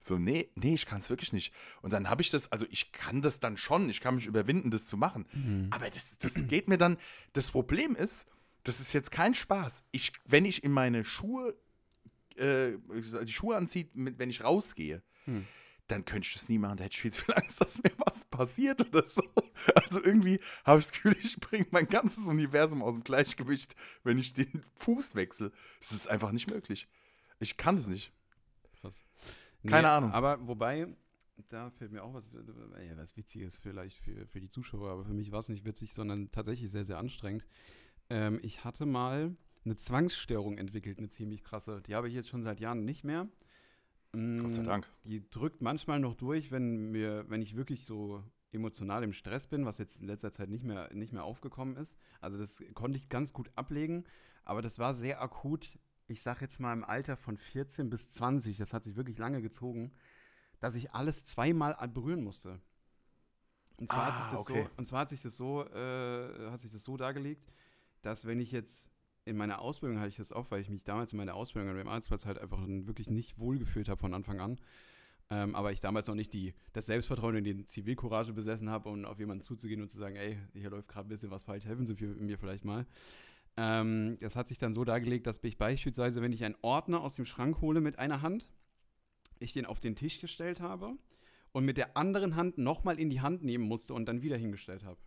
[0.00, 1.52] So, nee, nee, ich kann es wirklich nicht.
[1.82, 4.70] Und dann habe ich das, also ich kann das dann schon, ich kann mich überwinden,
[4.70, 5.26] das zu machen.
[5.32, 5.68] Mhm.
[5.70, 6.98] Aber das, das geht mir dann,
[7.32, 8.26] das Problem ist,
[8.68, 9.82] das ist jetzt kein Spaß.
[9.90, 11.56] Ich, wenn ich in meine Schuhe,
[12.36, 12.72] äh,
[13.24, 15.46] die Schuhe anziehe, wenn ich rausgehe, Hm.
[15.88, 16.76] dann könnte ich das nie machen.
[16.76, 19.22] Da hätte ich viel zu viel Angst, dass mir was passiert oder so.
[19.74, 24.18] Also irgendwie habe ich das Gefühl, ich bringe mein ganzes Universum aus dem Gleichgewicht, wenn
[24.18, 25.50] ich den Fuß wechsle.
[25.80, 26.88] Es ist einfach nicht möglich.
[27.40, 28.12] Ich kann das nicht.
[28.80, 29.04] Krass.
[29.66, 30.12] Keine Ahnung.
[30.12, 30.86] Aber wobei,
[31.48, 35.12] da fällt mir auch was, äh, was Witziges vielleicht für, für die Zuschauer, aber für
[35.14, 37.46] mich war es nicht witzig, sondern tatsächlich sehr, sehr anstrengend.
[38.10, 41.82] Ähm, ich hatte mal eine Zwangsstörung entwickelt, eine ziemlich krasse.
[41.82, 43.28] Die habe ich jetzt schon seit Jahren nicht mehr.
[44.12, 44.88] Mm, Gott sei Dank.
[45.04, 49.66] Die drückt manchmal noch durch, wenn mir, wenn ich wirklich so emotional im Stress bin,
[49.66, 51.98] was jetzt in letzter Zeit nicht mehr, nicht mehr aufgekommen ist.
[52.20, 54.04] Also das konnte ich ganz gut ablegen,
[54.44, 55.78] aber das war sehr akut.
[56.06, 59.42] Ich sage jetzt mal im Alter von 14 bis 20, das hat sich wirklich lange
[59.42, 59.92] gezogen,
[60.60, 62.58] dass ich alles zweimal berühren musste.
[63.76, 64.62] Und zwar, hat, Ah, sich das okay.
[64.64, 67.52] so, und zwar hat sich das so, äh, hat sich das so dargelegt,
[68.02, 68.88] dass wenn ich jetzt
[69.24, 71.76] in meiner Ausbildung hatte ich das auch, weil ich mich damals in meiner Ausbildung an
[71.76, 74.58] dem Arbeitsplatz halt einfach wirklich nicht wohlgefühlt habe von Anfang an.
[75.30, 79.04] Ähm, aber ich damals noch nicht die, das Selbstvertrauen und die Zivilcourage besessen habe, um
[79.04, 81.84] auf jemanden zuzugehen und zu sagen, ey, hier läuft gerade ein bisschen was falsch, helfen
[81.84, 82.86] Sie für, mir vielleicht mal.
[83.58, 87.14] Ähm, das hat sich dann so dargelegt, dass ich beispielsweise, wenn ich einen Ordner aus
[87.14, 88.50] dem Schrank hole mit einer Hand,
[89.38, 90.96] ich den auf den Tisch gestellt habe
[91.52, 94.84] und mit der anderen Hand nochmal in die Hand nehmen musste und dann wieder hingestellt
[94.84, 94.98] habe.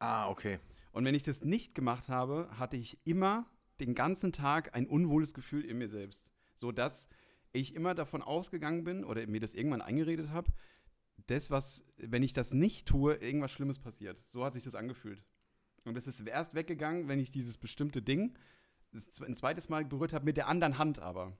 [0.00, 0.58] Ah, okay.
[0.94, 5.34] Und wenn ich das nicht gemacht habe, hatte ich immer den ganzen Tag ein unwohles
[5.34, 6.30] Gefühl in mir selbst.
[6.54, 7.08] So dass
[7.52, 10.52] ich immer davon ausgegangen bin oder mir das irgendwann eingeredet habe,
[11.26, 14.22] das, was, wenn ich das nicht tue, irgendwas Schlimmes passiert.
[14.28, 15.20] So hat sich das angefühlt.
[15.84, 18.38] Und es ist erst weggegangen, wenn ich dieses bestimmte Ding
[18.92, 21.36] ein zweites Mal berührt habe, mit der anderen Hand aber.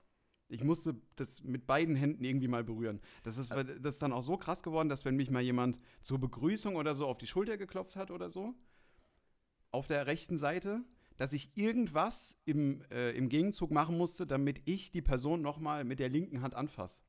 [0.49, 2.99] Ich musste das mit beiden Händen irgendwie mal berühren.
[3.23, 6.19] Das ist, das ist dann auch so krass geworden, dass wenn mich mal jemand zur
[6.19, 8.53] Begrüßung oder so auf die Schulter geklopft hat oder so,
[9.75, 10.83] auf der rechten Seite,
[11.17, 15.99] dass ich irgendwas im, äh, im Gegenzug machen musste, damit ich die Person nochmal mit
[15.99, 17.01] der linken Hand anfasse.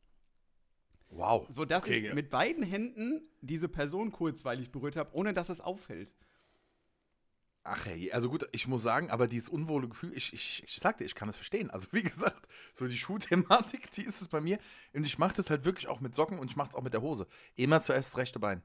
[1.08, 1.46] Wow.
[1.48, 5.60] So dass okay, ich mit beiden Händen diese Person kurzweilig berührt habe, ohne dass es
[5.60, 6.12] auffällt.
[7.62, 11.02] Ach hey, also gut, ich muss sagen, aber dieses unwohle Gefühl, ich, ich, ich sagte,
[11.02, 11.70] ich kann es verstehen.
[11.70, 14.58] Also wie gesagt, so die Schuhthematik, die ist es bei mir.
[14.92, 16.92] Und ich mache das halt wirklich auch mit Socken und ich mache es auch mit
[16.92, 17.26] der Hose.
[17.54, 18.62] Immer zuerst das rechte Bein.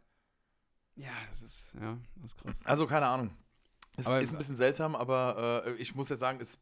[0.95, 2.59] Ja, das ist, ja, das ist krass.
[2.63, 3.31] Also keine Ahnung.
[3.97, 6.57] Es aber ist ein bisschen seltsam, aber äh, ich muss ja sagen, es,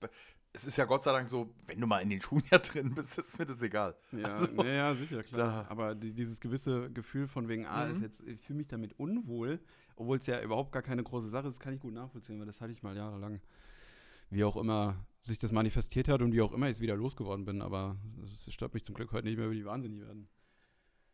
[0.53, 2.93] es ist ja Gott sei Dank so, wenn du mal in den Schuhen ja drin
[2.95, 3.95] bist, ist mir das egal.
[4.11, 5.63] Ja, also, ja, ja, sicher, klar.
[5.63, 5.69] Da.
[5.69, 7.91] Aber die, dieses gewisse Gefühl von wegen, ah, mhm.
[7.93, 9.59] ist jetzt, ich fühle mich damit unwohl,
[9.95, 12.61] obwohl es ja überhaupt gar keine große Sache ist, kann ich gut nachvollziehen, weil das
[12.61, 13.41] hatte ich mal jahrelang.
[14.31, 17.61] Wie auch immer sich das manifestiert hat und wie auch immer ich wieder losgeworden bin,
[17.61, 20.27] aber es stört mich zum Glück heute nicht mehr, wie die wahnsinnig werden.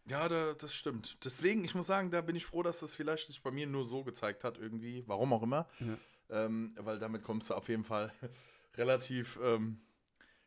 [0.07, 1.23] Ja, da, das stimmt.
[1.25, 3.83] Deswegen, ich muss sagen, da bin ich froh, dass das vielleicht sich bei mir nur
[3.83, 5.67] so gezeigt hat, irgendwie, warum auch immer.
[5.79, 5.97] Ja.
[6.29, 8.11] Ähm, weil damit kommst du auf jeden Fall
[8.75, 9.81] relativ ähm,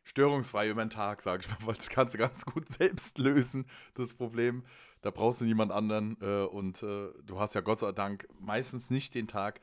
[0.03, 3.65] störungsfrei über den Tag, sage ich mal, weil das kannst du ganz gut selbst lösen,
[3.95, 4.63] das Problem.
[5.01, 8.89] Da brauchst du niemand anderen äh, und äh, du hast ja Gott sei Dank meistens
[8.89, 9.59] nicht den Tag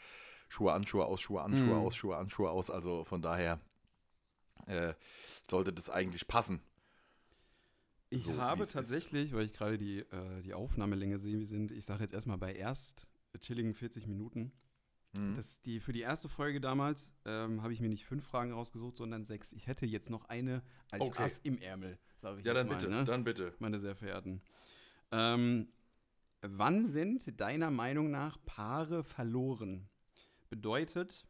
[0.48, 1.86] Schuhe an, Schuhe aus, Schuhe an, Schuhe mhm.
[1.86, 2.70] aus, Schuhe an, Schuhe aus.
[2.70, 3.60] Also von daher
[4.66, 4.94] äh,
[5.50, 6.62] sollte das eigentlich passen.
[8.10, 9.36] Ich so, habe tatsächlich, ist.
[9.36, 12.54] weil ich gerade die, äh, die Aufnahmelänge sehe, wie sind, ich sage jetzt erstmal bei
[12.54, 13.08] erst
[13.40, 14.52] chilligen 40 Minuten.
[15.12, 15.36] Mhm.
[15.36, 18.96] Das, die, für die erste Folge damals ähm, habe ich mir nicht fünf Fragen rausgesucht,
[18.96, 19.52] sondern sechs.
[19.52, 21.24] Ich hätte jetzt noch eine als okay.
[21.24, 23.04] Ass im Ärmel, sage ich Ja, dann mal, bitte, ne?
[23.04, 23.54] dann bitte.
[23.58, 24.42] Meine sehr verehrten.
[25.10, 25.68] Ähm,
[26.42, 29.88] wann sind deiner Meinung nach Paare verloren?
[30.48, 31.26] Bedeutet,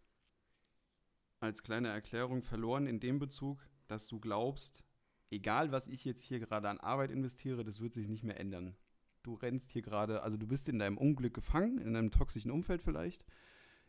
[1.41, 4.83] als kleine Erklärung, verloren in dem Bezug, dass du glaubst,
[5.31, 8.77] egal was ich jetzt hier gerade an Arbeit investiere, das wird sich nicht mehr ändern.
[9.23, 12.83] Du rennst hier gerade, also du bist in deinem Unglück gefangen, in einem toxischen Umfeld
[12.83, 13.25] vielleicht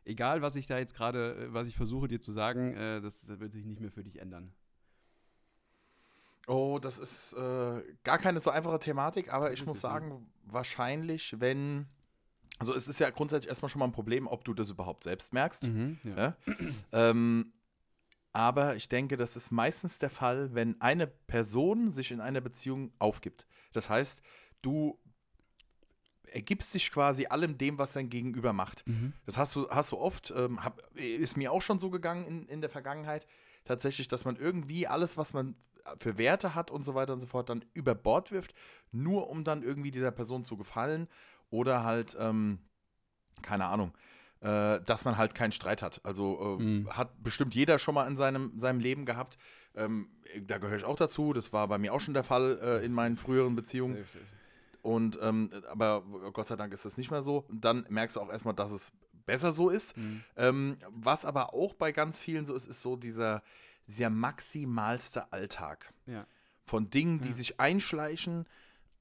[0.07, 3.27] egal was ich da jetzt gerade, äh, was ich versuche dir zu sagen, äh, das,
[3.27, 4.53] wird sich nicht mehr für dich ändern.
[6.47, 11.87] Oh, das ist äh, gar keine so einfache Thematik, aber ich muss sagen, wahrscheinlich, wenn.
[12.57, 15.33] Also, es ist ja grundsätzlich erstmal schon mal ein Problem, ob du das überhaupt selbst
[15.33, 15.63] merkst.
[15.63, 16.15] Mhm, ja.
[16.15, 16.37] Ja?
[16.93, 17.51] ähm,
[18.37, 22.91] aber ich denke, das ist meistens der Fall, wenn eine Person sich in einer Beziehung
[22.99, 23.47] aufgibt.
[23.73, 24.21] Das heißt,
[24.61, 24.99] du
[26.31, 28.85] ergibst dich quasi allem dem, was dein Gegenüber macht.
[28.85, 29.13] Mhm.
[29.25, 32.47] Das hast du, hast du oft, ähm, hab, ist mir auch schon so gegangen in,
[32.47, 33.25] in der Vergangenheit,
[33.65, 35.55] tatsächlich, dass man irgendwie alles, was man
[35.97, 38.53] für Werte hat und so weiter und so fort, dann über Bord wirft,
[38.91, 41.07] nur um dann irgendwie dieser Person zu gefallen
[41.49, 42.59] oder halt, ähm,
[43.41, 43.93] keine Ahnung,
[44.41, 46.01] äh, dass man halt keinen Streit hat.
[46.03, 46.89] Also äh, mhm.
[46.89, 49.37] hat bestimmt jeder schon mal in seinem, seinem Leben gehabt.
[49.75, 50.09] Ähm,
[50.41, 51.33] da gehöre ich auch dazu.
[51.33, 53.95] Das war bei mir auch schon der Fall äh, in meinen früheren Beziehungen.
[53.95, 54.25] Safe, safe.
[54.81, 57.45] Und ähm, aber Gott sei Dank ist das nicht mehr so.
[57.49, 58.91] Und dann merkst du auch erstmal, dass es
[59.25, 59.97] besser so ist.
[59.97, 60.23] Mhm.
[60.35, 63.43] Ähm, was aber auch bei ganz vielen so ist, ist so dieser,
[63.87, 65.93] dieser maximalste Alltag.
[66.05, 66.25] Ja.
[66.63, 67.35] Von Dingen, die ja.
[67.35, 68.45] sich einschleichen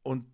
[0.02, 0.26] und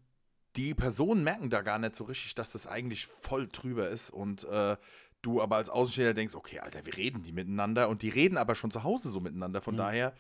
[0.56, 4.44] die Personen merken da gar nicht so richtig, dass das eigentlich voll drüber ist und
[4.44, 4.76] äh,
[5.22, 8.54] du aber als Außenstehender denkst, okay, Alter, wir reden die miteinander und die reden aber
[8.54, 9.62] schon zu Hause so miteinander.
[9.62, 9.78] Von mhm.
[9.78, 10.14] daher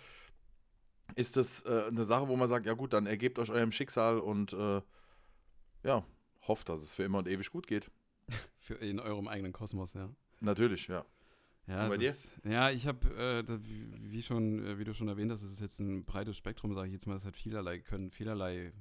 [1.16, 4.18] ist das äh, eine Sache, wo man sagt, ja gut, dann ergebt euch eurem Schicksal
[4.18, 4.80] und äh,
[5.82, 6.04] ja,
[6.46, 7.90] hofft, dass es für immer und ewig gut geht.
[8.56, 10.08] für in eurem eigenen Kosmos, ja.
[10.40, 11.04] Natürlich, ja.
[11.66, 12.10] Ja, bei dir?
[12.10, 13.58] Ist, ja, ich habe, äh,
[14.10, 16.88] wie schon, äh, wie du schon erwähnt hast, es ist jetzt ein breites Spektrum, sage
[16.88, 17.14] ich jetzt mal.
[17.14, 18.72] Das hat vielerlei, können vielerlei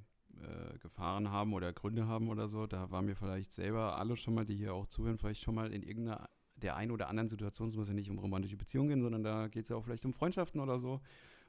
[0.41, 2.67] äh, Gefahren haben oder Gründe haben oder so.
[2.67, 5.73] Da waren wir vielleicht selber alle schon mal, die hier auch zuhören, vielleicht schon mal
[5.73, 7.69] in irgendeiner der einen oder anderen Situation.
[7.69, 10.05] Es muss ja nicht um romantische Beziehungen gehen, sondern da geht es ja auch vielleicht
[10.05, 11.01] um Freundschaften oder so,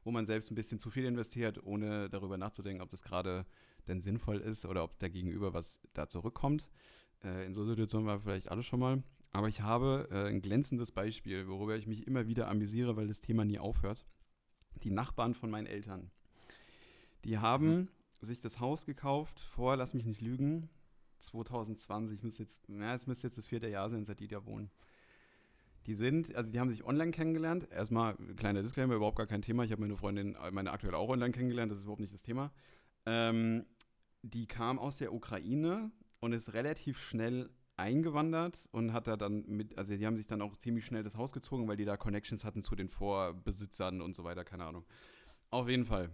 [0.05, 3.47] wo man selbst ein bisschen zu viel investiert, ohne darüber nachzudenken, ob das gerade
[3.89, 6.68] denn sinnvoll ist oder ob der Gegenüber was da zurückkommt.
[7.24, 9.03] Äh, in so Situationen war vielleicht alles schon mal.
[9.33, 13.20] Aber ich habe äh, ein glänzendes Beispiel, worüber ich mich immer wieder amüsiere, weil das
[13.20, 14.05] Thema nie aufhört.
[14.83, 16.11] Die Nachbarn von meinen Eltern.
[17.24, 17.89] Die haben mhm.
[18.22, 20.68] Sich das Haus gekauft vor, lass mich nicht lügen,
[21.18, 22.22] 2020.
[22.22, 24.70] Müsste jetzt, na, es müsste jetzt das vierte Jahr sein, seit die da wohnen.
[25.86, 27.68] Die sind, also die haben sich online kennengelernt.
[27.70, 29.64] Erstmal, kleiner Disclaimer, überhaupt gar kein Thema.
[29.64, 32.52] Ich habe meine Freundin, meine aktuell auch online kennengelernt, das ist überhaupt nicht das Thema.
[33.04, 33.66] Ähm,
[34.22, 39.76] die kam aus der Ukraine und ist relativ schnell eingewandert und hat da dann mit,
[39.76, 42.44] also die haben sich dann auch ziemlich schnell das Haus gezogen, weil die da Connections
[42.44, 44.84] hatten zu den Vorbesitzern und so weiter, keine Ahnung.
[45.50, 46.10] Auf jeden Fall.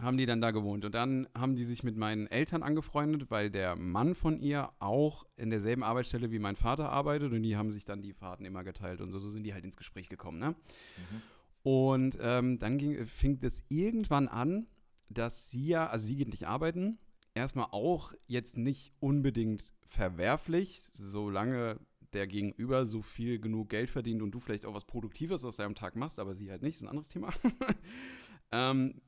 [0.00, 0.84] Haben die dann da gewohnt.
[0.84, 5.26] Und dann haben die sich mit meinen Eltern angefreundet, weil der Mann von ihr auch
[5.36, 8.64] in derselben Arbeitsstelle wie mein Vater arbeitet und die haben sich dann die Fahrten immer
[8.64, 10.38] geteilt und so, so sind die halt ins Gespräch gekommen.
[10.38, 10.50] Ne?
[10.50, 11.22] Mhm.
[11.62, 14.66] Und ähm, dann ging, fing es irgendwann an,
[15.08, 16.98] dass sie ja, also sie geht nicht arbeiten,
[17.34, 21.78] erstmal auch jetzt nicht unbedingt verwerflich, solange
[22.12, 25.74] der Gegenüber so viel genug Geld verdient und du vielleicht auch was Produktives aus deinem
[25.74, 27.32] Tag machst, aber sie halt nicht, ist ein anderes Thema.
[28.52, 29.00] ähm,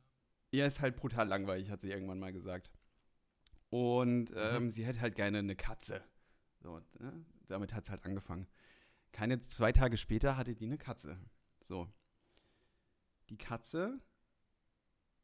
[0.53, 2.71] ihr ist halt brutal langweilig, hat sie irgendwann mal gesagt.
[3.71, 4.37] Und mhm.
[4.37, 4.71] ähm, mhm.
[4.71, 6.05] sie hätte halt gerne eine Katze.
[6.61, 7.25] So, ne?
[7.49, 8.47] damit hat es halt angefangen.
[9.11, 11.19] Keine zwei Tage später hatte die eine Katze.
[11.61, 11.89] So.
[13.31, 14.01] Die Katze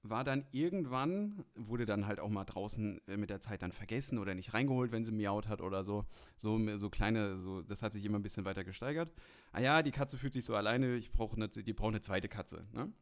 [0.02, 4.18] war dann irgendwann, wurde dann halt auch mal draußen äh, mit der Zeit dann vergessen
[4.18, 6.06] oder nicht reingeholt, wenn sie miaut hat oder so.
[6.36, 9.12] So, so kleine, so, das hat sich immer ein bisschen weiter gesteigert.
[9.52, 12.28] Ah ja, die Katze fühlt sich so alleine, ich brauche eine, die braucht eine zweite
[12.28, 12.66] Katze.
[12.72, 12.92] Ne?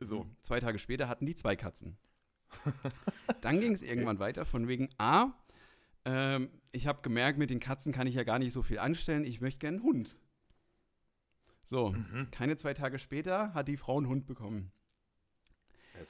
[0.00, 0.36] So, mhm.
[0.40, 1.96] zwei Tage später hatten die zwei Katzen.
[3.42, 5.32] dann ging es irgendwann weiter, von wegen A,
[6.04, 9.24] ähm, ich habe gemerkt, mit den Katzen kann ich ja gar nicht so viel anstellen,
[9.24, 10.18] ich möchte gerne einen Hund.
[11.62, 12.28] So, mhm.
[12.30, 14.72] keine zwei Tage später hat die Frau einen Hund bekommen.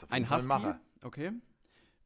[0.09, 0.81] Ein Husky, Macher.
[1.03, 1.33] okay.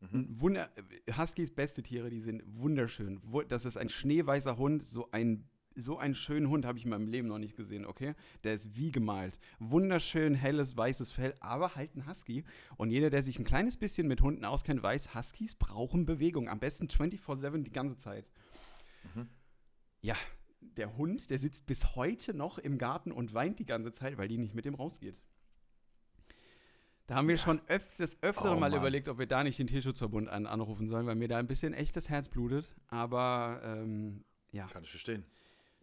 [0.00, 0.40] Mhm.
[0.40, 0.70] Wunder,
[1.16, 3.20] Huskys beste Tiere, die sind wunderschön.
[3.48, 7.08] Das ist ein schneeweißer Hund, so ein so einen schönen Hund habe ich in meinem
[7.08, 8.14] Leben noch nicht gesehen, okay?
[8.44, 9.38] Der ist wie gemalt.
[9.58, 12.44] Wunderschön helles, weißes Fell, aber halt ein Husky.
[12.76, 16.48] Und jeder, der sich ein kleines bisschen mit Hunden auskennt, weiß, Huskys brauchen Bewegung.
[16.48, 18.26] Am besten 24-7 die ganze Zeit.
[19.14, 19.28] Mhm.
[20.00, 20.16] Ja,
[20.60, 24.28] der Hund, der sitzt bis heute noch im Garten und weint die ganze Zeit, weil
[24.28, 25.16] die nicht mit dem rausgeht.
[27.06, 27.42] Da haben wir ja.
[27.42, 28.78] schon öf des Öfteren oh, mal Mann.
[28.78, 31.74] überlegt, ob wir da nicht den Tierschutzverbund an anrufen sollen, weil mir da ein bisschen
[31.74, 32.74] echt das Herz blutet.
[32.88, 34.66] Aber ähm, ja.
[34.68, 35.24] Kann ich verstehen.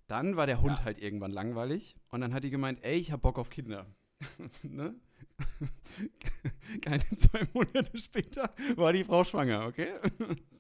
[0.08, 0.84] Dann war der Hund ja.
[0.86, 3.86] halt irgendwann langweilig und dann hat die gemeint, ey, ich hab Bock auf Kinder.
[4.64, 4.96] ne?
[6.82, 9.94] Keine zwei Monate später war die Frau schwanger, okay?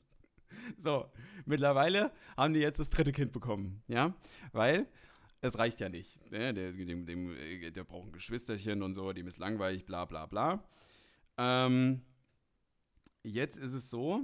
[0.83, 1.11] so,
[1.45, 4.15] mittlerweile haben die jetzt das dritte Kind bekommen, ja?
[4.51, 4.87] Weil
[5.41, 6.19] es reicht ja nicht.
[6.31, 6.53] Ne?
[6.53, 7.35] Der, dem, dem,
[7.73, 10.63] der braucht ein Geschwisterchen und so, dem ist langweilig, bla bla bla.
[11.37, 12.01] Ähm,
[13.23, 14.21] jetzt ist es so,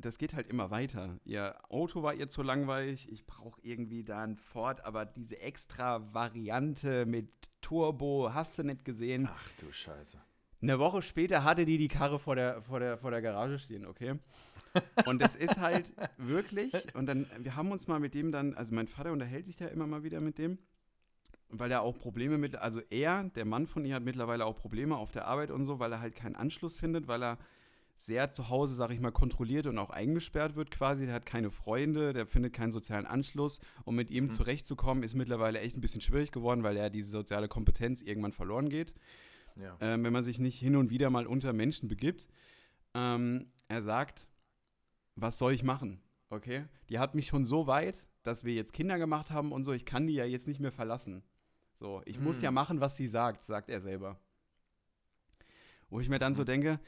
[0.00, 1.18] das geht halt immer weiter.
[1.24, 6.14] Ihr Auto war ihr zu langweilig, ich brauche irgendwie da ein Ford, aber diese extra
[6.14, 7.28] Variante mit
[7.60, 9.28] Turbo hast du nicht gesehen.
[9.30, 10.20] Ach du Scheiße.
[10.60, 13.86] Eine Woche später hatte die die Karre vor der, vor der, vor der Garage stehen,
[13.86, 14.18] okay?
[15.06, 18.74] Und es ist halt wirklich, und dann, wir haben uns mal mit dem dann, also
[18.74, 20.58] mein Vater unterhält sich ja immer mal wieder mit dem,
[21.48, 24.96] weil er auch Probleme mit, also er, der Mann von ihr, hat mittlerweile auch Probleme
[24.96, 27.38] auf der Arbeit und so, weil er halt keinen Anschluss findet, weil er
[27.98, 31.04] sehr zu Hause, sag ich mal, kontrolliert und auch eingesperrt wird quasi.
[31.04, 33.60] Der hat keine Freunde, der findet keinen sozialen Anschluss.
[33.84, 34.30] Und mit ihm mhm.
[34.30, 38.68] zurechtzukommen, ist mittlerweile echt ein bisschen schwierig geworden, weil er diese soziale Kompetenz irgendwann verloren
[38.68, 38.94] geht.
[39.56, 39.76] Ja.
[39.80, 42.28] Ähm, wenn man sich nicht hin und wieder mal unter Menschen begibt.
[42.94, 44.28] Ähm, er sagt,
[45.16, 46.00] was soll ich machen?
[46.30, 46.66] Okay?
[46.88, 49.84] Die hat mich schon so weit, dass wir jetzt Kinder gemacht haben und so, ich
[49.84, 51.24] kann die ja jetzt nicht mehr verlassen.
[51.74, 52.24] So, ich mhm.
[52.24, 54.20] muss ja machen, was sie sagt, sagt er selber.
[55.90, 56.46] Wo ich mir dann so mhm.
[56.46, 56.80] denke,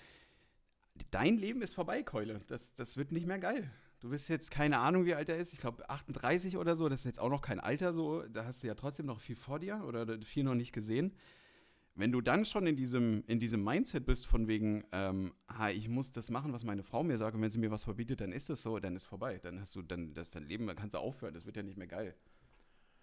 [1.10, 2.40] dein Leben ist vorbei, Keule.
[2.48, 3.70] Das, das wird nicht mehr geil.
[4.00, 5.52] Du bist jetzt keine Ahnung, wie alt er ist.
[5.52, 6.88] Ich glaube 38 oder so.
[6.88, 8.22] Das ist jetzt auch noch kein Alter so.
[8.22, 11.14] Da hast du ja trotzdem noch viel vor dir oder viel noch nicht gesehen.
[11.94, 15.88] Wenn du dann schon in diesem, in diesem Mindset bist, von wegen, ähm, ha, ich
[15.88, 18.32] muss das machen, was meine Frau mir sagt, und wenn sie mir was verbietet, dann
[18.32, 19.38] ist das so, dann ist vorbei.
[19.38, 21.34] Dann hast du, dann, das dein Leben, dann kannst du aufhören.
[21.34, 22.14] Das wird ja nicht mehr geil.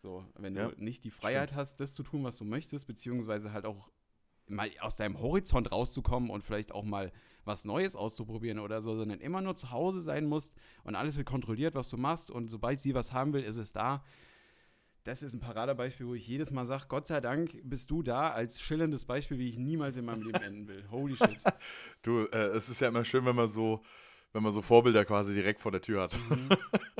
[0.01, 1.59] So, wenn ja, du nicht die Freiheit stimmt.
[1.59, 3.91] hast, das zu tun, was du möchtest, beziehungsweise halt auch
[4.47, 7.11] mal aus deinem Horizont rauszukommen und vielleicht auch mal
[7.47, 11.27] was Neues auszuprobieren oder so, sondern immer nur zu Hause sein musst und alles wird
[11.27, 14.03] kontrolliert, was du machst und sobald sie was haben will, ist es da.
[15.07, 18.31] Das ist ein Paradebeispiel, wo ich jedes Mal sage, Gott sei Dank bist du da
[18.31, 20.83] als schillerndes Beispiel, wie ich niemals in meinem Leben enden will.
[20.91, 21.39] Holy shit.
[22.01, 23.81] du, äh, es ist ja immer schön, wenn man so,
[24.33, 26.19] wenn man so Vorbilder quasi direkt vor der Tür hat.
[26.29, 26.49] Mhm.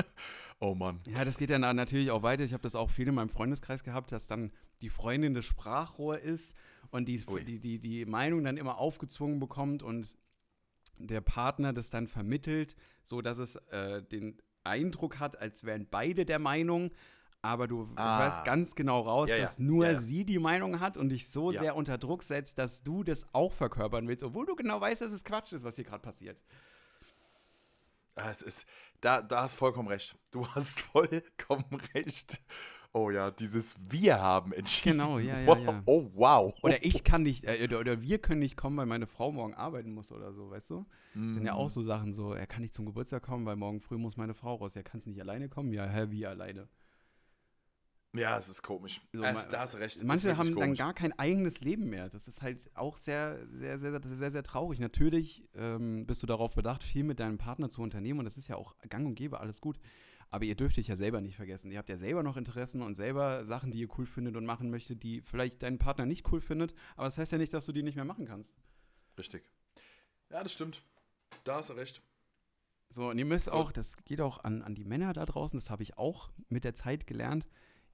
[0.62, 1.02] oh Mann.
[1.06, 2.46] Ja, das geht dann natürlich auch weiter.
[2.46, 6.18] Ich habe das auch viel in meinem Freundeskreis gehabt, dass dann die Freundin das Sprachrohr
[6.18, 6.56] ist
[6.92, 10.16] und die, die, die, die Meinung dann immer aufgezwungen bekommt und
[11.00, 16.26] der Partner das dann vermittelt, so dass es äh, den Eindruck hat, als wären beide
[16.26, 16.92] der Meinung,
[17.42, 18.24] aber du ah.
[18.24, 19.64] hörst ganz genau raus, ja, dass ja.
[19.64, 23.04] nur ja, sie die Meinung hat und dich so sehr unter Druck setzt, dass du
[23.04, 26.02] das auch verkörpern willst, obwohl du genau weißt, dass es Quatsch ist, was hier gerade
[26.02, 26.42] passiert.
[28.16, 28.66] Ah, es ist,
[29.00, 30.16] da, da hast vollkommen recht.
[30.32, 32.42] Du hast vollkommen recht.
[32.98, 34.98] Oh ja, dieses Wir haben entschieden.
[34.98, 35.84] Genau, ja, ja, ja.
[35.86, 36.54] Oh, wow.
[36.64, 39.54] Oder ich kann nicht, äh, oder, oder, wir können nicht kommen, weil meine Frau morgen
[39.54, 40.86] arbeiten muss oder so, weißt du?
[41.14, 43.82] Das sind ja auch so Sachen so, er kann nicht zum Geburtstag kommen, weil morgen
[43.82, 44.76] früh muss meine Frau raus.
[44.76, 45.72] Er kann es nicht alleine kommen.
[45.74, 46.68] Ja, hä, wie alleine?
[48.14, 49.02] Ja, es ist komisch.
[49.14, 50.04] So, es, da hast recht.
[50.04, 50.80] Manche haben dann komisch.
[50.80, 52.10] gar kein eigenes Leben mehr.
[52.10, 54.80] Das ist halt auch sehr, sehr, sehr, sehr, sehr, sehr traurig.
[54.80, 58.48] Natürlich ähm, bist du darauf bedacht, viel mit deinem Partner zu unternehmen und das ist
[58.48, 59.80] ja auch gang und gäbe, alles gut.
[60.30, 61.72] Aber ihr dürft dich ja selber nicht vergessen.
[61.72, 64.70] Ihr habt ja selber noch Interessen und selber Sachen, die ihr cool findet und machen
[64.70, 66.74] möchtet, die vielleicht dein Partner nicht cool findet.
[66.96, 68.54] Aber das heißt ja nicht, dass du die nicht mehr machen kannst.
[69.18, 69.50] Richtig.
[70.30, 70.82] Ja, das stimmt.
[71.44, 72.02] Da hast du recht.
[72.90, 75.70] So, und ihr müsst auch, das geht auch an, an die Männer da draußen, das
[75.70, 77.48] habe ich auch mit der Zeit gelernt.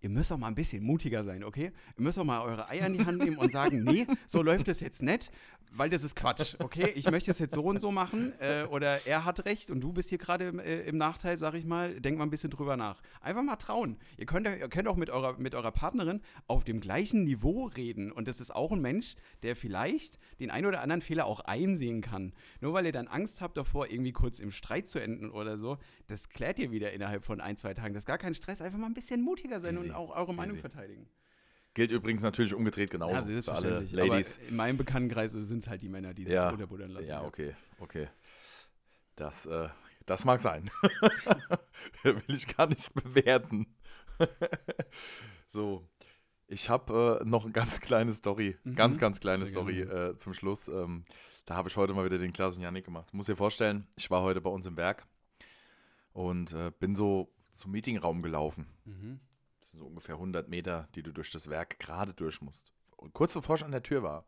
[0.03, 1.71] Ihr müsst auch mal ein bisschen mutiger sein, okay?
[1.97, 4.67] Ihr müsst auch mal eure Eier in die Hand nehmen und sagen, nee, so läuft
[4.67, 5.31] es jetzt nicht,
[5.71, 6.91] weil das ist Quatsch, okay?
[6.95, 9.93] Ich möchte es jetzt so und so machen äh, oder er hat recht und du
[9.93, 12.01] bist hier gerade im, äh, im Nachteil, sag ich mal.
[12.01, 13.01] Denk mal ein bisschen drüber nach.
[13.21, 13.95] Einfach mal trauen.
[14.17, 18.11] Ihr könnt, ihr könnt auch mit eurer, mit eurer Partnerin auf dem gleichen Niveau reden
[18.11, 22.01] und das ist auch ein Mensch, der vielleicht den einen oder anderen Fehler auch einsehen
[22.01, 22.33] kann.
[22.59, 25.77] Nur weil ihr dann Angst habt davor, irgendwie kurz im Streit zu enden oder so,
[26.07, 27.93] das klärt ihr wieder innerhalb von ein, zwei Tagen.
[27.93, 28.61] Das ist gar kein Stress.
[28.61, 30.61] Einfach mal ein bisschen mutiger sein und auch eure Meinung Easy.
[30.61, 31.07] verteidigen.
[31.73, 33.31] Gilt übrigens natürlich umgedreht genauso.
[33.31, 33.79] Ja, für alle.
[33.91, 34.37] Ladies.
[34.39, 37.07] Aber in meinem Bekanntenkreis sind es halt die Männer, die sich Ja, unterbuddern lassen.
[37.07, 38.07] Ja, okay, okay.
[39.15, 39.69] Das, äh,
[40.05, 40.69] das mag sein.
[42.03, 43.75] Will ich gar nicht bewerten.
[45.49, 45.87] so,
[46.47, 50.15] ich habe äh, noch eine ganz kleine Story, Mhm, ganz, ganz kleine sehr Story äh,
[50.17, 50.67] zum Schluss.
[50.67, 51.05] Ähm,
[51.45, 53.13] da habe ich heute mal wieder den klassischen Janik gemacht.
[53.13, 55.07] Muss dir vorstellen, ich war heute bei uns im Werk
[56.13, 58.67] und äh, bin so zum Meetingraum gelaufen.
[58.85, 59.19] Mhm.
[59.73, 62.71] So ungefähr 100 Meter, die du durch das Werk gerade durch musst.
[62.95, 64.25] Und kurz bevor ich an der Tür war,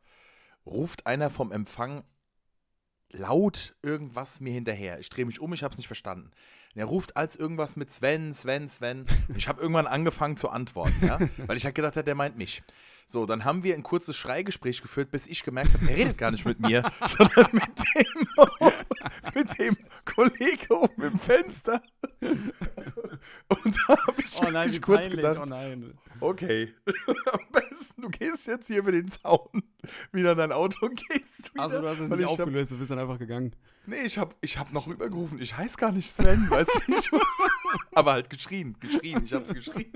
[0.66, 2.04] ruft einer vom Empfang
[3.12, 5.00] laut irgendwas mir hinterher.
[5.00, 6.32] Ich drehe mich um, ich habe es nicht verstanden.
[6.74, 9.06] Und er ruft als irgendwas mit Sven, Sven, Sven.
[9.28, 11.20] Und ich habe irgendwann angefangen zu antworten, ja?
[11.48, 12.64] weil ich halt gedacht habe, der meint mich.
[13.08, 16.32] So, dann haben wir ein kurzes Schreigespräch geführt, bis ich gemerkt habe, er redet gar
[16.32, 17.64] nicht mit mir, sondern mit
[17.96, 18.28] dem,
[19.36, 21.82] mit dem Kollege oben im Fenster.
[22.20, 25.18] Und da habe ich Oh nein, kurz peinlich.
[25.18, 25.94] gedacht, Oh nein.
[26.20, 26.74] Okay.
[27.32, 29.64] Am besten, du gehst jetzt hier über den Zaun,
[30.12, 31.64] wieder in dein Auto und gehst wieder.
[31.64, 33.56] Also du hast es nicht ich hab, aufgelöst, du bist dann einfach gegangen.
[33.86, 35.40] Nee, ich habe ich hab noch rübergerufen.
[35.40, 36.72] Ich heiße gar nicht Sven, weißt
[37.12, 37.20] du?
[37.94, 39.24] Aber halt geschrien, geschrien.
[39.24, 39.92] Ich hab's geschrien.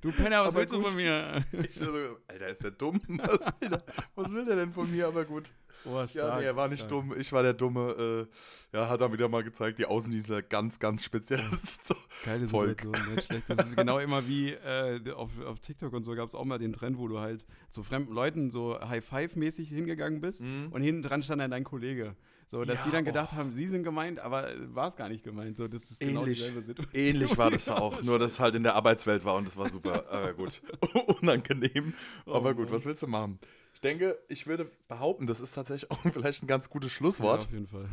[0.00, 0.88] Du Penner, was Aber willst du gut.
[0.88, 1.44] von mir?
[1.62, 1.86] Ich so,
[2.28, 3.00] Alter, ist der dumm?
[3.08, 5.06] Was will der, was will der denn von mir?
[5.06, 5.44] Aber gut.
[5.84, 6.90] Oh, Ja, nee, er war nicht stark.
[6.90, 7.14] dumm.
[7.18, 8.28] Ich war der Dumme.
[8.72, 11.40] Äh, ja, hat er wieder mal gezeigt, die Außendienstler ganz, ganz speziell.
[11.50, 11.94] Das ist so,
[12.24, 12.80] Geile Volk.
[12.82, 13.42] Situation.
[13.48, 16.58] Das ist genau immer wie äh, auf, auf TikTok und so gab es auch mal
[16.58, 20.68] den Trend, wo du halt zu fremden Leuten so High-Five-mäßig hingegangen bist Mhm.
[20.70, 22.16] und hinten dran stand dann dein Kollege.
[22.46, 23.06] So, dass Ja, die dann oh.
[23.06, 25.56] gedacht haben, sie sind gemeint, aber war es gar nicht gemeint.
[25.56, 26.38] So, das ist genau Ähnlich.
[26.38, 27.02] dieselbe Situation.
[27.02, 28.02] ähnlich war das auch.
[28.02, 30.04] Nur, dass es halt in der Arbeitswelt war und das war super.
[30.10, 30.60] Aber gut.
[31.20, 31.94] Unangenehm.
[32.26, 32.74] Oh Aber gut, Mann.
[32.78, 33.38] was willst du machen?
[33.84, 37.46] Ich denke, ich würde behaupten, das ist tatsächlich auch vielleicht ein ganz gutes Ja, Schlusswort.
[37.46, 37.88] auf jeden Fall.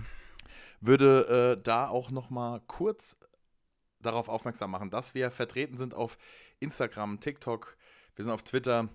[0.82, 3.18] würde äh, da auch noch mal kurz
[4.00, 6.20] darauf aufmerksam machen, dass wir vertreten sind auf
[6.60, 7.76] Instagram, TikTok,
[8.16, 8.88] wir sind auf Twitter.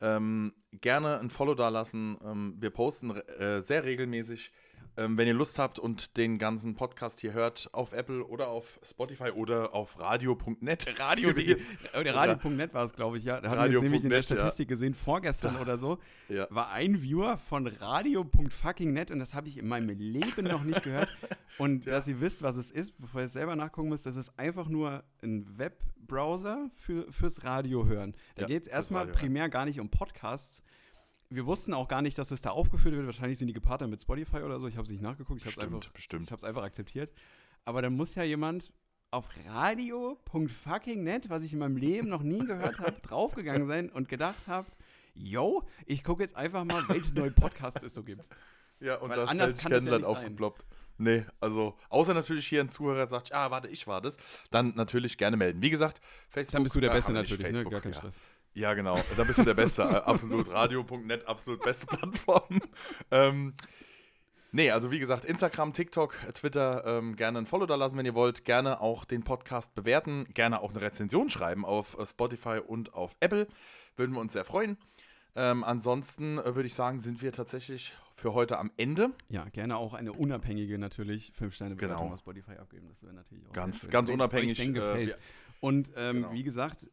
[0.00, 2.18] Ähm, gerne ein Follow da lassen.
[2.24, 4.50] Ähm, wir posten äh, sehr regelmäßig.
[4.96, 8.78] Ähm, wenn ihr Lust habt und den ganzen Podcast hier hört, auf Apple oder auf
[8.84, 10.94] Spotify oder auf radio.net.
[11.00, 11.56] Radio.de.
[11.98, 13.40] Oder Radio.net war es, glaube ich, ja.
[13.40, 14.44] Da haben wir jetzt nämlich in der Radio.net, ja.
[14.44, 16.46] Statistik gesehen, vorgestern oder so, Ja.
[16.50, 21.08] war ein Viewer von Radio.fucking.net und das habe ich in meinem Leben noch nicht gehört.
[21.58, 24.32] Und dass ihr wisst, was es ist, bevor ihr es selber nachgucken müsst, das ist
[24.38, 28.14] einfach nur ein Webbrowser für, fürs Radio hören.
[28.36, 30.62] Da Ja, geht es erstmal primär gar nicht um Podcasts.
[31.34, 33.06] Wir wussten auch gar nicht, dass es da aufgeführt wird.
[33.06, 34.66] Wahrscheinlich sind die gepartnert mit Spotify oder so.
[34.68, 35.40] Ich habe es nicht nachgeguckt.
[35.40, 36.24] Ich habe es einfach, bestimmt.
[36.24, 37.12] ich hab's einfach akzeptiert.
[37.64, 38.72] Aber dann muss ja jemand
[39.10, 44.46] auf radio.fucking.net, was ich in meinem Leben noch nie gehört habe, draufgegangen sein und gedacht
[44.46, 44.66] habe,
[45.14, 48.24] yo, ich gucke jetzt einfach mal, welche neue Podcasts es so gibt.
[48.80, 50.04] Ja, und Weil da anders sich kann das ja sein.
[50.04, 50.64] aufgeploppt.
[50.98, 54.16] Nee, also, außer natürlich hier ein Zuhörer sagt, ah, warte, ich war das,
[54.50, 55.62] dann natürlich gerne melden.
[55.62, 56.52] Wie gesagt, Facebook.
[56.52, 57.52] Dann bist du der äh, Beste natürlich, ne?
[57.52, 57.94] Facebook, Gar kein.
[57.94, 58.16] Stress.
[58.16, 58.20] Ja,
[58.54, 59.82] genau, dann bist du der Beste.
[60.06, 62.60] Absolut, radio.net, absolut beste Plattform.
[63.10, 63.54] ähm,
[64.52, 68.14] nee, also wie gesagt, Instagram, TikTok, Twitter, ähm, gerne ein Follow da lassen, wenn ihr
[68.14, 68.44] wollt.
[68.44, 73.16] Gerne auch den Podcast bewerten, gerne auch eine Rezension schreiben auf äh, Spotify und auf
[73.20, 73.46] Apple.
[73.96, 74.76] Würden wir uns sehr freuen.
[75.34, 79.12] Ähm, ansonsten äh, würde ich sagen, sind wir tatsächlich für heute am Ende.
[79.30, 82.12] Ja, gerne auch eine unabhängige natürlich 5-Sterne-Bewertung Genau.
[82.14, 82.88] auf Spotify abgeben.
[82.88, 85.14] Das wäre natürlich auch Ganz- ganz unabhängig, äh,
[85.60, 86.32] Und ähm, Genau.
[86.34, 86.86] wie gesagt,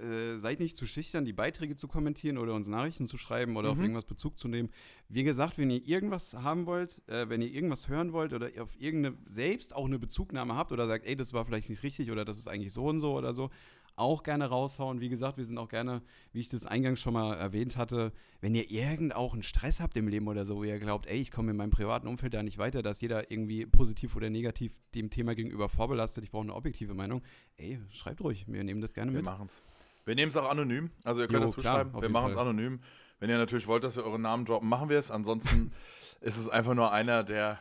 [0.00, 3.70] äh, seid nicht zu schüchtern, die Beiträge zu kommentieren oder uns Nachrichten zu schreiben oder
[3.70, 3.82] auf Mhm.
[3.84, 4.70] irgendwas Bezug zu nehmen.
[5.08, 8.62] Wie gesagt, wenn ihr irgendwas haben wollt, äh, wenn ihr irgendwas hören wollt oder ihr
[8.62, 12.10] auf irgendeine selbst auch eine Bezugnahme habt oder sagt, ey, das war vielleicht nicht richtig
[12.10, 13.50] oder das ist eigentlich so und so oder so,
[13.96, 15.00] auch gerne raushauen.
[15.00, 18.54] Wie gesagt, wir sind auch gerne, wie ich das eingangs schon mal erwähnt hatte, wenn
[18.54, 21.30] ihr irgend auch einen Stress habt im Leben oder so, wo ihr glaubt, ey, ich
[21.30, 25.10] komme in meinem privaten Umfeld da nicht weiter, dass jeder irgendwie positiv oder negativ dem
[25.10, 27.22] Thema gegenüber vorbelastet, ich brauche eine objektive Meinung,
[27.56, 29.24] ey, schreibt ruhig, wir nehmen das gerne Wir mit.
[29.24, 29.62] machen es.
[30.04, 30.90] Wir nehmen es auch anonym.
[31.04, 32.00] Also ihr könnt Jo, dazu klar, schreiben.
[32.02, 32.80] Wir machen es anonym.
[33.20, 35.12] Wenn ihr natürlich wollt, dass wir euren Namen droppen, machen wir es.
[35.12, 35.72] Ansonsten
[36.20, 37.60] ist es einfach nur einer der,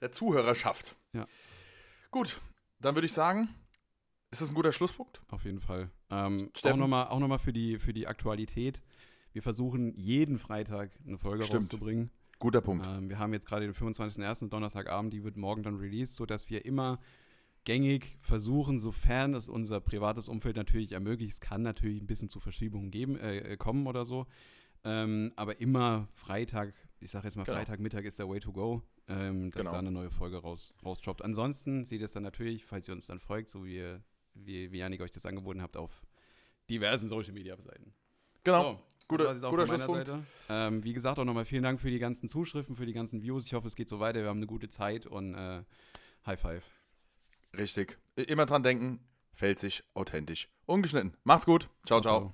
[0.00, 0.96] der Zuhörerschaft.
[1.12, 1.26] Ja.
[2.10, 2.40] Gut,
[2.80, 3.48] dann würde ich sagen,
[4.30, 5.22] ist das ein guter Schlusspunkt?
[5.28, 5.90] Auf jeden Fall.
[6.10, 8.82] Ähm, auch nochmal auch noch mal für, die, für die Aktualität.
[9.32, 11.64] Wir versuchen jeden Freitag eine Folge Stimmt.
[11.64, 12.10] rauszubringen.
[12.38, 12.86] Guter Punkt.
[12.86, 14.48] Ähm, wir haben jetzt gerade den 25.01.
[14.48, 17.00] Donnerstagabend, die wird morgen dann released, sodass wir immer
[17.64, 22.40] gängig versuchen, sofern es unser privates Umfeld natürlich ermöglicht, es kann natürlich ein bisschen zu
[22.40, 24.26] Verschiebungen geben, äh, äh, kommen oder so.
[24.84, 27.56] Ähm, aber immer Freitag, ich sage jetzt mal Genau.
[27.56, 29.72] Freitagmittag ist der Way to go, ähm, dass Genau.
[29.72, 31.22] da eine neue Folge raus, rausdroppt.
[31.22, 33.98] Ansonsten seht ihr es dann natürlich, falls ihr uns dann folgt, so wie,
[34.34, 36.02] wie, wie Janik euch das angeboten habt, auf
[36.70, 37.92] diversen Social Media Seiten.
[38.44, 38.72] Genau.
[38.72, 40.12] So, guter guter Schlusspunkt.
[40.48, 43.46] Ähm, wie gesagt, auch nochmal vielen Dank für die ganzen Zuschriften, für die ganzen Views.
[43.46, 44.20] Ich hoffe, es geht so weiter.
[44.20, 45.62] Wir haben eine gute Zeit und äh,
[46.26, 46.64] High Five.
[47.56, 47.98] Richtig.
[48.16, 49.00] Immer dran denken,
[49.32, 50.48] fällt sich authentisch.
[50.66, 51.16] Ungeschnitten.
[51.24, 51.68] Macht's gut.
[51.84, 52.00] ciao.
[52.00, 52.32] ciao.